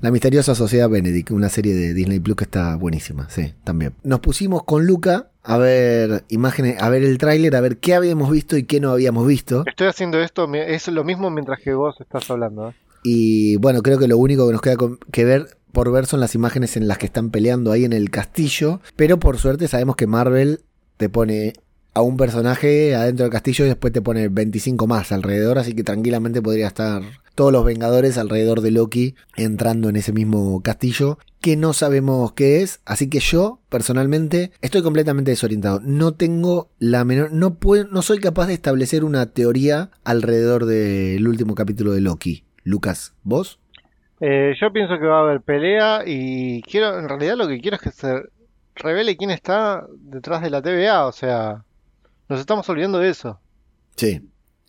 [0.00, 3.94] La misteriosa sociedad Benedict, una serie de Disney Plus que está buenísima, sí, también.
[4.04, 8.30] Nos pusimos con Luca a ver imágenes, a ver el tráiler, a ver qué habíamos
[8.30, 9.64] visto y qué no habíamos visto.
[9.66, 12.68] Estoy haciendo esto, es lo mismo mientras que vos estás hablando.
[12.68, 12.74] ¿eh?
[13.02, 14.76] Y bueno, creo que lo único que nos queda
[15.10, 18.10] que ver por ver son las imágenes en las que están peleando ahí en el
[18.10, 18.80] castillo.
[18.94, 20.60] Pero por suerte sabemos que Marvel
[20.98, 21.54] te pone
[21.94, 25.58] a un personaje adentro del castillo y después te pone 25 más alrededor.
[25.58, 27.02] Así que tranquilamente podría estar
[27.34, 31.18] todos los Vengadores alrededor de Loki entrando en ese mismo castillo.
[31.40, 32.80] Que no sabemos qué es.
[32.86, 35.80] Así que yo, personalmente, estoy completamente desorientado.
[35.82, 37.32] No tengo la menor.
[37.32, 42.44] No, puedo, no soy capaz de establecer una teoría alrededor del último capítulo de Loki.
[42.62, 43.60] Lucas, ¿vos?
[44.20, 47.76] Eh, yo pienso que va a haber pelea y quiero, en realidad lo que quiero
[47.76, 48.22] es que se
[48.74, 51.64] revele quién está detrás de la TVA, o sea,
[52.28, 53.38] nos estamos olvidando de eso.
[53.96, 54.22] Sí.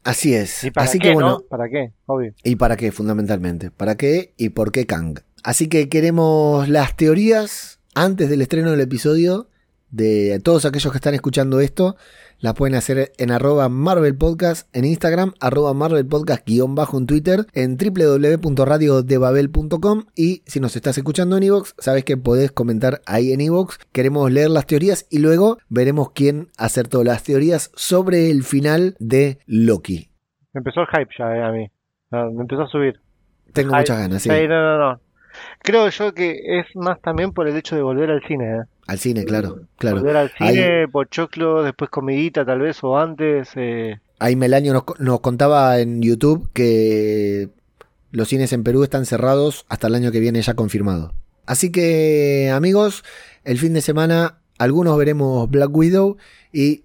[0.06, 0.64] Así es.
[0.64, 1.40] ¿Y para Así qué, que bueno, no?
[1.42, 1.92] ¿Para qué?
[2.06, 2.34] Obvio.
[2.44, 3.72] ¿y para qué fundamentalmente?
[3.72, 5.20] ¿Para qué y por qué Kang?
[5.44, 9.50] Así que queremos las teorías antes del estreno del episodio
[9.90, 11.98] de todos aquellos que están escuchando esto.
[12.40, 17.08] Las pueden hacer en arroba Marvel Podcast en Instagram, arroba Marvel Podcast guion bajo en
[17.08, 23.32] Twitter, en www.radiodebabel.com y si nos estás escuchando en Evox, sabes que podés comentar ahí
[23.32, 23.78] en Evox.
[23.94, 29.40] Queremos leer las teorías y luego veremos quién acertó las teorías sobre el final de
[29.46, 30.10] Loki.
[30.54, 31.72] Me empezó el hype ya, eh, a mí.
[32.12, 33.00] Me empezó a subir.
[33.54, 34.30] Tengo muchas ganas, sí.
[34.30, 35.00] Sí, no, no, no.
[35.60, 38.64] Creo yo que es más también por el hecho de volver al cine, ¿eh?
[38.88, 39.98] Al cine, claro, claro.
[39.98, 43.50] Volver al Ahí- cine, pochoclo, después comidita tal vez, o antes.
[43.56, 47.50] eh, Ahí Melanio nos, nos contaba en YouTube que
[48.12, 51.14] los cines en Perú están cerrados hasta el año que viene ya confirmado.
[51.48, 53.04] Así que amigos,
[53.44, 56.18] el fin de semana algunos veremos Black Widow
[56.54, 56.84] y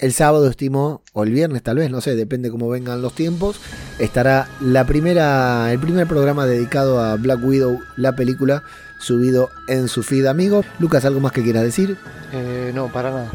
[0.00, 3.60] el sábado estimo, o el viernes tal vez, no sé, depende cómo vengan los tiempos,
[4.00, 8.64] estará la primera, el primer programa dedicado a Black Widow, la película,
[9.02, 10.64] subido en su feed amigo.
[10.78, 11.96] Lucas, ¿algo más que quieras decir?
[12.32, 13.30] eh, no, para nada.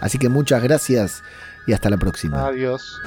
[0.00, 1.22] Así que muchas gracias
[1.66, 2.46] y hasta la próxima.
[2.46, 3.00] Adiós.